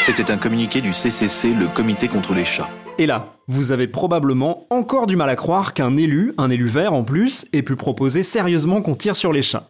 C'était 0.08 0.32
un 0.32 0.38
communiqué 0.38 0.80
du 0.80 0.94
CCC, 0.94 1.54
le 1.54 1.68
Comité 1.68 2.08
contre 2.08 2.34
les 2.34 2.46
chats. 2.46 2.70
Et 2.98 3.06
là, 3.06 3.34
vous 3.50 3.74
avez 3.74 3.90
probablement 3.90 4.66
encore 4.70 5.06
du 5.06 5.18
mal 5.18 5.30
à 5.30 5.36
croire 5.36 5.74
qu'un 5.74 5.98
élu, 5.98 6.34
un 6.38 6.50
élu 6.50 6.66
vert 6.68 6.94
en 6.94 7.04
plus, 7.04 7.46
ait 7.52 7.62
pu 7.62 7.76
proposer 7.76 8.24
sérieusement 8.24 8.82
qu'on 8.82 8.96
tire 8.96 9.18
sur 9.18 9.34
les 9.34 9.42
chats. 9.42 9.68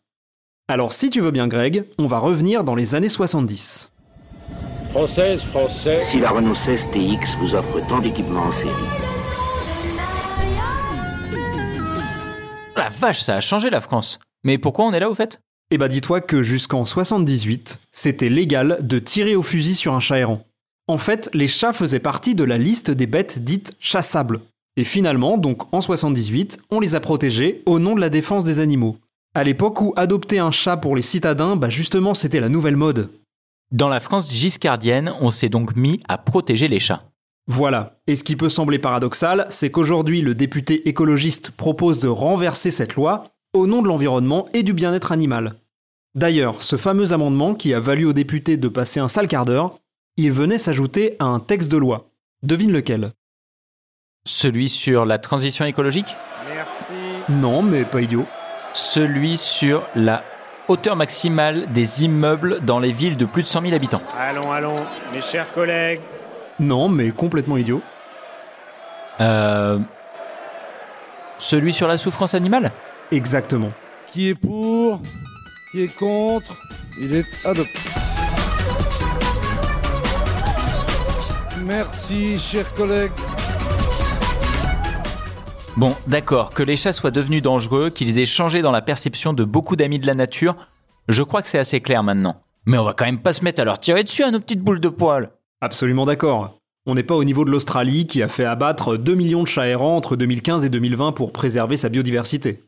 Alors 0.68 0.94
si 0.94 1.10
tu 1.10 1.22
veux 1.22 1.32
bien 1.32 1.48
Greg, 1.48 1.86
on 1.98 2.06
va 2.06 2.20
revenir 2.20 2.64
dans 2.64 2.76
les 2.76 2.94
années 2.94 3.10
70. 3.10 3.92
Française, 4.92 5.44
français. 5.46 6.02
Si 6.04 6.20
la 6.20 6.30
Renault 6.30 6.54
16 6.54 6.92
TX 6.92 7.38
vous 7.40 7.56
offre 7.56 7.80
tant 7.90 7.98
d'équipements 7.98 8.44
en 8.44 8.52
série, 8.52 8.72
La 12.76 12.90
vache, 12.90 13.22
ça 13.22 13.38
a 13.38 13.42
changé 13.42 13.72
la 13.72 13.82
France. 13.82 14.20
Mais 14.44 14.60
pourquoi 14.60 14.86
on 14.86 14.94
est 14.94 15.00
là 15.00 15.10
au 15.10 15.16
fait? 15.16 15.42
Eh 15.70 15.78
bah 15.78 15.90
dis-toi 15.90 16.22
que 16.22 16.44
jusqu'en 16.44 16.86
78, 16.86 17.80
c'était 17.92 18.30
légal 18.30 18.78
de 18.82 19.00
tirer 19.00 19.36
au 19.36 19.44
fusil 19.44 19.76
sur 19.76 19.94
un 19.94 20.00
chat 20.00 20.20
errant. 20.20 20.46
En 20.88 20.98
fait, 20.98 21.30
les 21.34 21.50
chats 21.50 21.74
faisaient 21.74 22.00
partie 22.00 22.36
de 22.36 22.46
la 22.46 22.58
liste 22.58 22.90
des 22.90 23.06
bêtes 23.06 23.40
dites 23.40 23.74
chassables. 23.82 24.40
Et 24.78 24.86
finalement, 24.86 25.38
donc 25.38 25.64
en 25.74 25.82
78, 25.82 26.60
on 26.72 26.80
les 26.80 26.96
a 26.96 27.02
protégés 27.02 27.64
au 27.66 27.80
nom 27.80 27.96
de 27.96 28.00
la 28.00 28.08
défense 28.08 28.46
des 28.46 28.62
animaux. 28.62 28.98
À 29.36 29.44
l'époque 29.44 29.82
où 29.82 29.92
adopter 29.98 30.40
un 30.40 30.52
chat 30.52 30.78
pour 30.78 30.96
les 30.96 31.02
citadins, 31.02 31.58
bah 31.58 31.70
justement 31.70 32.14
c'était 32.14 32.40
la 32.40 32.48
nouvelle 32.48 32.78
mode. 32.78 33.10
Dans 33.74 33.90
la 33.90 34.00
France 34.00 34.32
giscardienne, 34.32 35.12
on 35.20 35.32
s'est 35.32 35.50
donc 35.50 35.76
mis 35.76 36.00
à 36.08 36.18
protéger 36.18 36.70
les 36.70 36.80
chats. 36.80 37.04
Voilà. 37.48 38.00
Et 38.08 38.16
ce 38.16 38.24
qui 38.24 38.38
peut 38.38 38.50
sembler 38.50 38.80
paradoxal, 38.80 39.48
c'est 39.50 39.70
qu'aujourd'hui 39.70 40.22
le 40.22 40.34
député 40.34 40.88
écologiste 40.88 41.52
propose 41.52 42.00
de 42.00 42.08
renverser 42.08 42.72
cette 42.72 42.96
loi 42.96 43.26
au 43.58 43.68
nom 43.68 43.82
de 43.82 43.88
l'environnement 43.88 44.48
et 44.54 44.64
du 44.64 44.74
bien-être 44.74 45.12
animal. 45.12 45.56
D'ailleurs, 46.16 46.62
ce 46.62 46.78
fameux 46.78 47.14
amendement 47.14 47.54
qui 47.54 47.74
a 47.74 47.80
valu 47.80 48.06
aux 48.06 48.14
députés 48.14 48.58
de 48.58 48.68
passer 48.68 49.00
un 49.00 49.08
sale 49.08 49.28
quart 49.28 49.46
d'heure, 49.46 49.78
il 50.16 50.32
venait 50.32 50.58
s'ajouter 50.58 51.16
à 51.20 51.26
un 51.26 51.40
texte 51.40 51.72
de 51.72 51.78
loi. 51.78 52.10
Devine 52.44 52.72
lequel? 52.72 53.12
Celui 54.26 54.70
sur 54.70 55.06
la 55.06 55.20
transition 55.20 55.66
écologique? 55.66 56.16
Merci. 56.54 56.94
Non, 57.30 57.62
mais 57.62 57.84
pas 57.84 58.02
idiot. 58.02 58.26
Celui 58.74 59.38
sur 59.38 59.84
la 59.96 60.24
hauteur 60.68 60.96
maximale 60.96 61.72
des 61.72 62.04
immeubles 62.04 62.60
dans 62.62 62.80
les 62.80 62.92
villes 62.92 63.18
de 63.18 63.26
plus 63.26 63.44
de 63.44 63.48
100 63.48 63.62
000 63.62 63.74
habitants. 63.74 64.02
Allons, 64.18 64.52
allons, 64.52 64.76
mes 65.14 65.22
chers 65.22 65.52
collègues. 65.54 66.02
Non, 66.60 66.90
mais 66.90 67.12
complètement 67.12 67.58
idiot. 67.58 67.82
Euh... 69.22 69.80
Celui 71.38 71.74
sur 71.74 71.88
la 71.88 71.98
souffrance 71.98 72.34
animale? 72.34 72.72
Exactement. 73.12 73.72
Qui 74.12 74.30
est 74.30 74.36
pour 74.36 75.02
Qui 75.72 75.84
est 75.84 75.98
contre 75.98 76.58
Il 77.00 77.16
est 77.16 77.26
adopté. 77.46 77.80
Merci, 81.66 82.38
chers 82.38 82.74
collègues. 82.74 83.12
Bon, 85.78 85.96
d'accord, 86.08 86.50
que 86.50 86.64
les 86.64 86.76
chats 86.76 86.92
soient 86.92 87.12
devenus 87.12 87.42
dangereux, 87.42 87.90
qu'ils 87.92 88.20
aient 88.20 88.26
changé 88.26 88.62
dans 88.62 88.72
la 88.72 88.82
perception 88.82 89.32
de 89.32 89.44
beaucoup 89.44 89.76
d'amis 89.76 90.00
de 90.00 90.08
la 90.08 90.16
nature, 90.16 90.56
je 91.08 91.24
crois 91.24 91.42
que 91.42 91.48
c'est 91.48 91.60
assez 91.60 91.82
clair 91.82 92.04
maintenant. 92.04 92.42
Mais 92.66 92.78
on 92.78 92.84
va 92.84 92.94
quand 92.94 93.06
même 93.06 93.22
pas 93.22 93.32
se 93.32 93.44
mettre 93.44 93.62
à 93.62 93.66
leur 93.66 93.80
tirer 93.80 94.04
dessus 94.04 94.24
à 94.24 94.32
nos 94.32 94.40
petites 94.40 94.62
boules 94.62 94.82
de 94.82 94.90
poils. 94.90 95.30
Absolument 95.62 96.06
d'accord. 96.06 96.58
On 96.86 96.96
n'est 96.96 97.04
pas 97.04 97.16
au 97.16 97.24
niveau 97.24 97.46
de 97.46 97.52
l'Australie 97.52 98.08
qui 98.08 98.22
a 98.24 98.28
fait 98.28 98.46
abattre 98.46 98.98
2 98.98 99.16
millions 99.16 99.44
de 99.44 99.48
chats 99.48 99.68
errants 99.68 99.96
entre 99.96 100.16
2015 100.16 100.66
et 100.66 100.70
2020 100.70 101.12
pour 101.14 101.32
préserver 101.32 101.78
sa 101.78 101.90
biodiversité. 101.90 102.64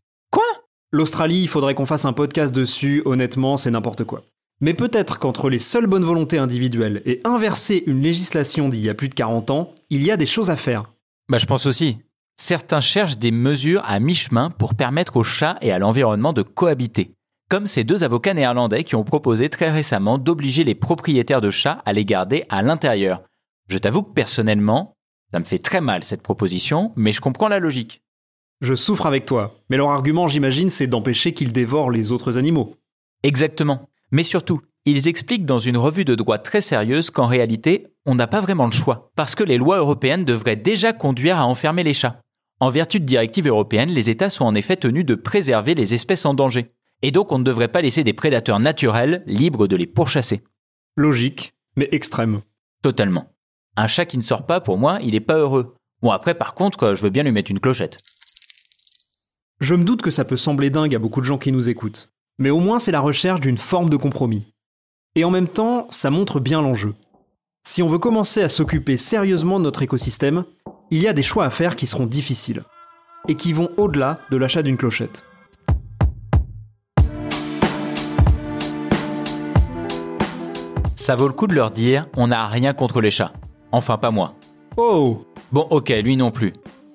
L'Australie, 0.92 1.42
il 1.42 1.48
faudrait 1.48 1.76
qu'on 1.76 1.86
fasse 1.86 2.04
un 2.04 2.12
podcast 2.12 2.52
dessus, 2.52 3.02
honnêtement, 3.04 3.56
c'est 3.56 3.70
n'importe 3.70 4.02
quoi. 4.02 4.24
Mais 4.60 4.74
peut-être 4.74 5.20
qu'entre 5.20 5.48
les 5.48 5.60
seules 5.60 5.86
bonnes 5.86 6.04
volontés 6.04 6.38
individuelles 6.38 7.00
et 7.06 7.20
inverser 7.22 7.84
une 7.86 8.02
législation 8.02 8.68
d'il 8.68 8.84
y 8.84 8.90
a 8.90 8.94
plus 8.94 9.08
de 9.08 9.14
40 9.14 9.50
ans, 9.50 9.72
il 9.88 10.02
y 10.02 10.10
a 10.10 10.16
des 10.16 10.26
choses 10.26 10.50
à 10.50 10.56
faire. 10.56 10.92
Bah 11.28 11.38
je 11.38 11.46
pense 11.46 11.66
aussi. 11.66 11.98
Certains 12.36 12.80
cherchent 12.80 13.18
des 13.18 13.30
mesures 13.30 13.82
à 13.84 14.00
mi-chemin 14.00 14.50
pour 14.50 14.74
permettre 14.74 15.16
aux 15.16 15.22
chats 15.22 15.58
et 15.60 15.70
à 15.70 15.78
l'environnement 15.78 16.32
de 16.32 16.42
cohabiter. 16.42 17.14
Comme 17.48 17.66
ces 17.66 17.84
deux 17.84 18.02
avocats 18.02 18.34
néerlandais 18.34 18.82
qui 18.82 18.96
ont 18.96 19.04
proposé 19.04 19.48
très 19.48 19.70
récemment 19.70 20.18
d'obliger 20.18 20.64
les 20.64 20.74
propriétaires 20.74 21.40
de 21.40 21.52
chats 21.52 21.82
à 21.86 21.92
les 21.92 22.04
garder 22.04 22.46
à 22.48 22.62
l'intérieur. 22.62 23.22
Je 23.68 23.78
t'avoue 23.78 24.02
que 24.02 24.12
personnellement, 24.12 24.94
ça 25.32 25.38
me 25.38 25.44
fait 25.44 25.58
très 25.60 25.80
mal 25.80 26.02
cette 26.02 26.22
proposition, 26.22 26.92
mais 26.96 27.12
je 27.12 27.20
comprends 27.20 27.48
la 27.48 27.60
logique. 27.60 28.02
Je 28.60 28.74
souffre 28.74 29.06
avec 29.06 29.24
toi, 29.24 29.56
mais 29.70 29.78
leur 29.78 29.90
argument, 29.90 30.26
j'imagine, 30.26 30.68
c'est 30.68 30.86
d'empêcher 30.86 31.32
qu'ils 31.32 31.52
dévorent 31.52 31.90
les 31.90 32.12
autres 32.12 32.36
animaux. 32.36 32.76
Exactement. 33.22 33.88
Mais 34.10 34.22
surtout, 34.22 34.60
ils 34.84 35.08
expliquent 35.08 35.46
dans 35.46 35.58
une 35.58 35.78
revue 35.78 36.04
de 36.04 36.14
droit 36.14 36.38
très 36.38 36.60
sérieuse 36.60 37.10
qu'en 37.10 37.26
réalité, 37.26 37.86
on 38.04 38.14
n'a 38.14 38.26
pas 38.26 38.40
vraiment 38.40 38.66
le 38.66 38.72
choix, 38.72 39.12
parce 39.16 39.34
que 39.34 39.44
les 39.44 39.56
lois 39.56 39.78
européennes 39.78 40.24
devraient 40.24 40.56
déjà 40.56 40.92
conduire 40.92 41.38
à 41.38 41.46
enfermer 41.46 41.82
les 41.82 41.94
chats. 41.94 42.20
En 42.60 42.68
vertu 42.68 43.00
de 43.00 43.06
directives 43.06 43.46
européennes, 43.46 43.90
les 43.90 44.10
États 44.10 44.28
sont 44.28 44.44
en 44.44 44.54
effet 44.54 44.76
tenus 44.76 45.06
de 45.06 45.14
préserver 45.14 45.74
les 45.74 45.94
espèces 45.94 46.26
en 46.26 46.34
danger. 46.34 46.72
Et 47.00 47.12
donc 47.12 47.32
on 47.32 47.38
ne 47.38 47.44
devrait 47.44 47.68
pas 47.68 47.80
laisser 47.80 48.04
des 48.04 48.12
prédateurs 48.12 48.60
naturels 48.60 49.22
libres 49.26 49.66
de 49.66 49.76
les 49.76 49.86
pourchasser. 49.86 50.42
Logique, 50.96 51.54
mais 51.76 51.88
extrême. 51.92 52.42
Totalement. 52.82 53.32
Un 53.76 53.88
chat 53.88 54.04
qui 54.04 54.18
ne 54.18 54.22
sort 54.22 54.44
pas, 54.44 54.60
pour 54.60 54.76
moi, 54.76 54.98
il 55.00 55.12
n'est 55.12 55.20
pas 55.20 55.38
heureux. 55.38 55.74
Bon 56.02 56.10
après 56.10 56.34
par 56.34 56.54
contre, 56.54 56.94
je 56.94 57.02
veux 57.02 57.10
bien 57.10 57.22
lui 57.22 57.32
mettre 57.32 57.50
une 57.50 57.60
clochette. 57.60 57.96
Je 59.60 59.74
me 59.74 59.84
doute 59.84 60.00
que 60.00 60.10
ça 60.10 60.24
peut 60.24 60.38
sembler 60.38 60.70
dingue 60.70 60.94
à 60.94 60.98
beaucoup 60.98 61.20
de 61.20 61.26
gens 61.26 61.36
qui 61.36 61.52
nous 61.52 61.68
écoutent, 61.68 62.08
mais 62.38 62.48
au 62.48 62.60
moins 62.60 62.78
c'est 62.78 62.92
la 62.92 63.00
recherche 63.00 63.40
d'une 63.40 63.58
forme 63.58 63.90
de 63.90 63.98
compromis. 63.98 64.46
Et 65.16 65.24
en 65.24 65.30
même 65.30 65.48
temps, 65.48 65.86
ça 65.90 66.08
montre 66.08 66.40
bien 66.40 66.62
l'enjeu. 66.62 66.94
Si 67.68 67.82
on 67.82 67.86
veut 67.86 67.98
commencer 67.98 68.42
à 68.42 68.48
s'occuper 68.48 68.96
sérieusement 68.96 69.58
de 69.58 69.64
notre 69.64 69.82
écosystème, 69.82 70.44
il 70.90 71.02
y 71.02 71.08
a 71.08 71.12
des 71.12 71.22
choix 71.22 71.44
à 71.44 71.50
faire 71.50 71.76
qui 71.76 71.86
seront 71.86 72.06
difficiles, 72.06 72.64
et 73.28 73.34
qui 73.34 73.52
vont 73.52 73.68
au-delà 73.76 74.20
de 74.30 74.38
l'achat 74.38 74.62
d'une 74.62 74.78
clochette. 74.78 75.24
Ça 80.96 81.16
vaut 81.16 81.28
le 81.28 81.34
coup 81.34 81.48
de 81.48 81.54
leur 81.54 81.70
dire, 81.70 82.06
on 82.16 82.28
n'a 82.28 82.46
rien 82.46 82.72
contre 82.72 83.02
les 83.02 83.10
chats. 83.10 83.34
Enfin 83.72 83.98
pas 83.98 84.10
moi. 84.10 84.36
Oh 84.78 85.26
Bon 85.52 85.66
ok, 85.68 85.90
lui 86.02 86.16
non 86.16 86.30
plus. 86.30 86.54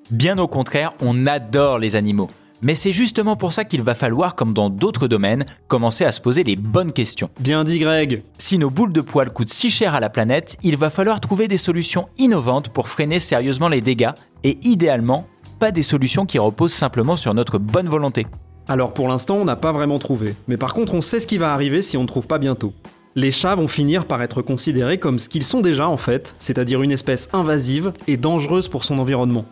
Bien 0.10 0.40
au 0.40 0.48
contraire, 0.48 0.94
on 1.00 1.28
adore 1.28 1.78
les 1.78 1.96
animaux. 1.96 2.32
Mais 2.66 2.74
c'est 2.74 2.92
justement 2.92 3.36
pour 3.36 3.54
ça 3.54 3.64
qu'il 3.64 3.84
va 3.84 3.94
falloir, 3.94 4.34
comme 4.34 4.52
dans 4.52 4.72
d'autres 4.72 5.08
domaines, 5.08 5.46
commencer 5.68 6.04
à 6.04 6.12
se 6.12 6.20
poser 6.20 6.42
les 6.42 6.56
bonnes 6.56 6.94
questions. 6.94 7.30
Bien 7.40 7.64
dit 7.64 7.78
Greg 7.78 8.24
Si 8.40 8.58
nos 8.58 8.72
boules 8.72 8.92
de 8.92 9.02
poils 9.02 9.32
coûtent 9.32 9.52
si 9.52 9.70
cher 9.70 9.94
à 9.94 10.00
la 10.00 10.10
planète, 10.10 10.58
il 10.64 10.76
va 10.76 10.90
falloir 10.90 11.22
trouver 11.22 11.48
des 11.48 11.58
solutions 11.58 12.10
innovantes 12.18 12.70
pour 12.70 12.88
freiner 12.88 13.20
sérieusement 13.20 13.68
les 13.68 13.82
dégâts, 13.82 14.10
et 14.44 14.58
idéalement, 14.64 15.28
pas 15.60 15.72
des 15.72 15.84
solutions 15.84 16.26
qui 16.26 16.40
reposent 16.40 16.74
simplement 16.74 17.18
sur 17.18 17.36
notre 17.36 17.60
bonne 17.60 17.88
volonté. 17.88 18.26
Alors 18.68 18.96
pour 18.96 19.08
l'instant, 19.10 19.36
on 19.36 19.46
n'a 19.46 19.56
pas 19.56 19.72
vraiment 19.72 20.00
trouvé. 20.00 20.34
Mais 20.48 20.58
par 20.58 20.74
contre, 20.74 20.96
on 20.96 21.02
sait 21.02 21.20
ce 21.20 21.28
qui 21.28 21.38
va 21.38 21.54
arriver 21.54 21.84
si 21.84 21.98
on 21.98 22.02
ne 22.02 22.08
trouve 22.08 22.26
pas 22.26 22.40
bientôt. 22.40 22.74
Les 23.14 23.30
chats 23.30 23.54
vont 23.54 23.68
finir 23.68 24.06
par 24.06 24.24
être 24.24 24.42
considérés 24.42 24.98
comme 24.98 25.20
ce 25.20 25.30
qu'ils 25.30 25.46
sont 25.46 25.62
déjà 25.62 25.88
en 25.88 25.98
fait, 25.98 26.34
c'est-à-dire 26.40 26.82
une 26.82 26.92
espèce 26.92 27.30
invasive 27.32 27.94
et 28.08 28.18
dangereuse 28.18 28.70
pour 28.70 28.84
son 28.84 28.98
environnement. 28.98 29.46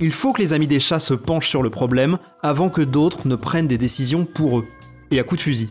Il 0.00 0.12
faut 0.12 0.32
que 0.32 0.42
les 0.42 0.52
amis 0.52 0.66
des 0.66 0.80
chats 0.80 1.00
se 1.00 1.14
penchent 1.14 1.48
sur 1.48 1.62
le 1.62 1.70
problème 1.70 2.18
avant 2.42 2.68
que 2.68 2.82
d'autres 2.82 3.26
ne 3.26 3.34
prennent 3.34 3.66
des 3.66 3.78
décisions 3.78 4.24
pour 4.26 4.58
eux. 4.58 4.66
Et 5.10 5.18
à 5.18 5.22
coup 5.22 5.36
de 5.36 5.40
fusil. 5.40 5.70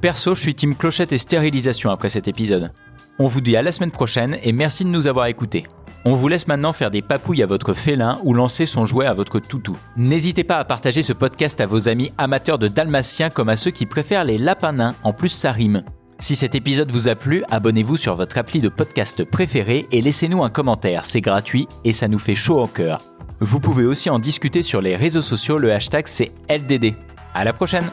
Perso, 0.00 0.34
je 0.34 0.40
suis 0.40 0.54
team 0.54 0.74
clochette 0.74 1.12
et 1.12 1.18
stérilisation 1.18 1.90
après 1.90 2.10
cet 2.10 2.26
épisode. 2.26 2.72
On 3.18 3.26
vous 3.26 3.40
dit 3.40 3.56
à 3.56 3.62
la 3.62 3.70
semaine 3.70 3.92
prochaine 3.92 4.36
et 4.42 4.52
merci 4.52 4.84
de 4.84 4.88
nous 4.88 5.06
avoir 5.06 5.26
écoutés. 5.26 5.64
On 6.04 6.14
vous 6.14 6.26
laisse 6.26 6.48
maintenant 6.48 6.72
faire 6.72 6.90
des 6.90 7.02
papouilles 7.02 7.44
à 7.44 7.46
votre 7.46 7.74
félin 7.74 8.18
ou 8.24 8.34
lancer 8.34 8.66
son 8.66 8.84
jouet 8.84 9.06
à 9.06 9.14
votre 9.14 9.38
toutou. 9.38 9.76
N'hésitez 9.96 10.42
pas 10.42 10.56
à 10.56 10.64
partager 10.64 11.02
ce 11.02 11.12
podcast 11.12 11.60
à 11.60 11.66
vos 11.66 11.88
amis 11.88 12.10
amateurs 12.18 12.58
de 12.58 12.66
dalmatiens 12.66 13.30
comme 13.30 13.48
à 13.48 13.54
ceux 13.54 13.70
qui 13.70 13.86
préfèrent 13.86 14.24
les 14.24 14.38
lapins 14.38 14.72
nains, 14.72 14.96
en 15.04 15.12
plus 15.12 15.28
ça 15.28 15.52
rime. 15.52 15.84
Si 16.18 16.34
cet 16.34 16.56
épisode 16.56 16.90
vous 16.90 17.08
a 17.08 17.14
plu, 17.14 17.44
abonnez-vous 17.50 17.96
sur 17.96 18.16
votre 18.16 18.38
appli 18.38 18.60
de 18.60 18.68
podcast 18.68 19.24
préféré 19.24 19.86
et 19.92 20.00
laissez-nous 20.00 20.42
un 20.42 20.50
commentaire, 20.50 21.04
c'est 21.04 21.20
gratuit 21.20 21.68
et 21.84 21.92
ça 21.92 22.08
nous 22.08 22.18
fait 22.18 22.36
chaud 22.36 22.60
au 22.60 22.66
cœur. 22.66 23.00
Vous 23.44 23.58
pouvez 23.58 23.84
aussi 23.84 24.08
en 24.08 24.20
discuter 24.20 24.62
sur 24.62 24.80
les 24.80 24.94
réseaux 24.94 25.20
sociaux, 25.20 25.58
le 25.58 25.72
hashtag 25.72 26.06
c'est 26.06 26.30
LDD. 26.48 26.94
À 27.34 27.42
la 27.42 27.52
prochaine 27.52 27.90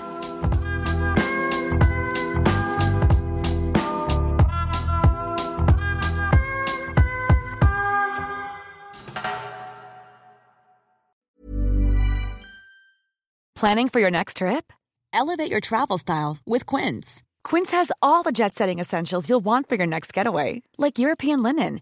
Planning 13.55 13.89
for 13.89 13.99
your 13.99 14.11
next 14.11 14.37
trip? 14.37 14.71
Elevate 15.11 15.49
your 15.49 15.59
travel 15.59 15.97
style 15.97 16.37
with 16.45 16.67
Quince. 16.67 17.23
Quince 17.43 17.71
has 17.71 17.91
all 18.03 18.21
the 18.21 18.31
jet 18.31 18.53
setting 18.53 18.77
essentials 18.77 19.27
you'll 19.27 19.43
want 19.43 19.67
for 19.67 19.75
your 19.75 19.87
next 19.87 20.13
getaway, 20.13 20.61
like 20.77 20.99
European 20.99 21.41
linen, 21.41 21.81